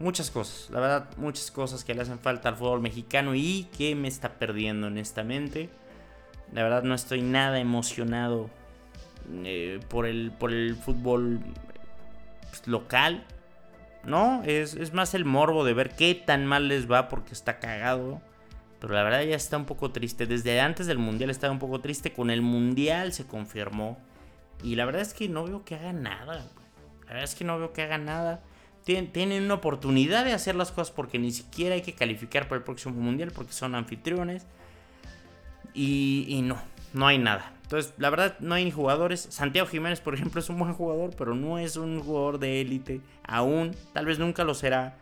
Muchas 0.00 0.32
cosas, 0.32 0.68
la 0.70 0.80
verdad, 0.80 1.10
muchas 1.16 1.52
cosas 1.52 1.84
que 1.84 1.94
le 1.94 2.02
hacen 2.02 2.18
falta 2.18 2.48
al 2.48 2.56
fútbol 2.56 2.80
mexicano 2.80 3.36
y 3.36 3.68
que 3.76 3.94
me 3.94 4.08
está 4.08 4.32
perdiendo 4.34 4.88
honestamente. 4.88 5.68
La 6.52 6.64
verdad 6.64 6.82
no 6.82 6.94
estoy 6.94 7.22
nada 7.22 7.60
emocionado 7.60 8.50
eh, 9.44 9.78
por, 9.88 10.06
el, 10.06 10.32
por 10.32 10.52
el 10.52 10.74
fútbol 10.74 11.40
pues, 12.50 12.66
local. 12.66 13.24
No, 14.04 14.42
es, 14.44 14.74
es, 14.74 14.92
más 14.92 15.14
el 15.14 15.24
morbo 15.24 15.64
de 15.64 15.74
ver 15.74 15.90
qué 15.90 16.14
tan 16.14 16.44
mal 16.46 16.68
les 16.68 16.90
va 16.90 17.08
porque 17.08 17.32
está 17.32 17.58
cagado. 17.58 18.20
Pero 18.80 18.94
la 18.94 19.04
verdad 19.04 19.22
ya 19.22 19.36
está 19.36 19.56
un 19.56 19.64
poco 19.64 19.92
triste. 19.92 20.26
Desde 20.26 20.60
antes 20.60 20.86
del 20.86 20.98
mundial 20.98 21.30
estaba 21.30 21.52
un 21.52 21.60
poco 21.60 21.80
triste. 21.80 22.12
Con 22.12 22.30
el 22.30 22.42
mundial 22.42 23.12
se 23.12 23.26
confirmó. 23.26 23.98
Y 24.62 24.74
la 24.74 24.84
verdad 24.84 25.02
es 25.02 25.14
que 25.14 25.28
no 25.28 25.44
veo 25.44 25.64
que 25.64 25.76
haga 25.76 25.92
nada. 25.92 26.34
La 27.02 27.06
verdad 27.06 27.24
es 27.24 27.34
que 27.36 27.44
no 27.44 27.58
veo 27.58 27.72
que 27.72 27.82
haga 27.82 27.98
nada. 27.98 28.42
Tienen, 28.84 29.44
una 29.44 29.54
oportunidad 29.54 30.24
de 30.24 30.32
hacer 30.32 30.56
las 30.56 30.72
cosas 30.72 30.92
porque 30.92 31.20
ni 31.20 31.30
siquiera 31.30 31.76
hay 31.76 31.82
que 31.82 31.94
calificar 31.94 32.48
para 32.48 32.56
el 32.56 32.64
próximo 32.64 33.00
mundial 33.00 33.30
porque 33.32 33.52
son 33.52 33.76
anfitriones. 33.76 34.46
Y 35.74 36.40
no, 36.42 36.60
no 36.92 37.06
hay 37.06 37.18
nada. 37.18 37.51
Entonces, 37.72 37.94
la 37.96 38.10
verdad, 38.10 38.36
no 38.38 38.54
hay 38.54 38.66
ni 38.66 38.70
jugadores. 38.70 39.28
Santiago 39.30 39.66
Jiménez, 39.66 40.02
por 40.02 40.12
ejemplo, 40.12 40.42
es 40.42 40.50
un 40.50 40.58
buen 40.58 40.74
jugador, 40.74 41.14
pero 41.16 41.34
no 41.34 41.58
es 41.58 41.76
un 41.76 42.00
jugador 42.00 42.38
de 42.38 42.60
élite. 42.60 43.00
Aún, 43.26 43.74
tal 43.94 44.04
vez 44.04 44.18
nunca 44.18 44.44
lo 44.44 44.52
será. 44.52 44.98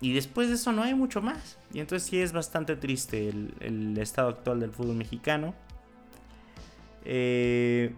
Y 0.00 0.12
después 0.12 0.48
de 0.48 0.54
eso 0.54 0.72
no 0.72 0.82
hay 0.82 0.94
mucho 0.94 1.22
más. 1.22 1.58
Y 1.72 1.78
entonces 1.78 2.08
sí 2.08 2.20
es 2.20 2.32
bastante 2.32 2.74
triste 2.74 3.28
el, 3.28 3.96
estado 3.98 4.30
actual 4.30 4.58
del 4.58 4.72
fútbol 4.72 4.96
mexicano. 4.96 5.54
Eh, 7.04 7.94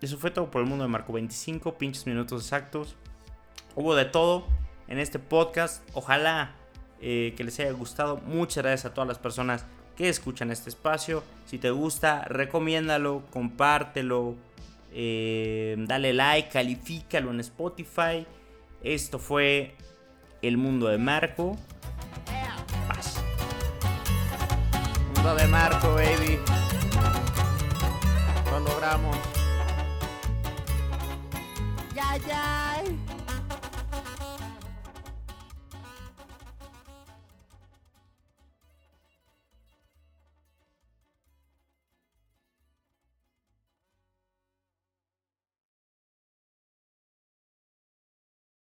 eso 0.00 0.16
fue 0.16 0.30
todo 0.30 0.50
por 0.50 0.62
el 0.62 0.68
mundo 0.68 0.84
de 0.84 0.88
Marco 0.88 1.12
25, 1.12 1.76
pinches 1.76 2.06
minutos 2.06 2.44
exactos. 2.44 2.96
Hubo 3.76 3.94
de 3.94 4.06
todo 4.06 4.46
en 4.86 4.98
este 4.98 5.18
podcast. 5.18 5.86
Ojalá 5.92 6.54
eh, 7.02 7.34
que 7.36 7.44
les 7.44 7.60
haya 7.60 7.72
gustado. 7.72 8.16
Muchas 8.16 8.64
gracias 8.64 8.90
a 8.90 8.94
todas 8.94 9.06
las 9.06 9.18
personas 9.18 9.66
que 9.98 10.08
escuchan 10.08 10.52
este 10.52 10.70
espacio. 10.70 11.24
Si 11.44 11.58
te 11.58 11.70
gusta, 11.70 12.22
recomiéndalo, 12.22 13.24
compártelo, 13.32 14.36
eh, 14.92 15.74
dale 15.76 16.14
like, 16.14 16.50
califícalo 16.50 17.32
en 17.32 17.40
Spotify. 17.40 18.24
Esto 18.84 19.18
fue 19.18 19.74
El 20.40 20.56
Mundo 20.56 20.86
de 20.86 20.98
Marco. 20.98 21.58
Paz. 22.86 23.20
Mundo 25.16 25.34
de 25.34 25.48
Marco, 25.48 25.92
baby. 25.94 26.38
Lo 28.52 28.60
logramos. 28.60 29.16
Ya, 31.92 32.16
ya. 32.18 32.67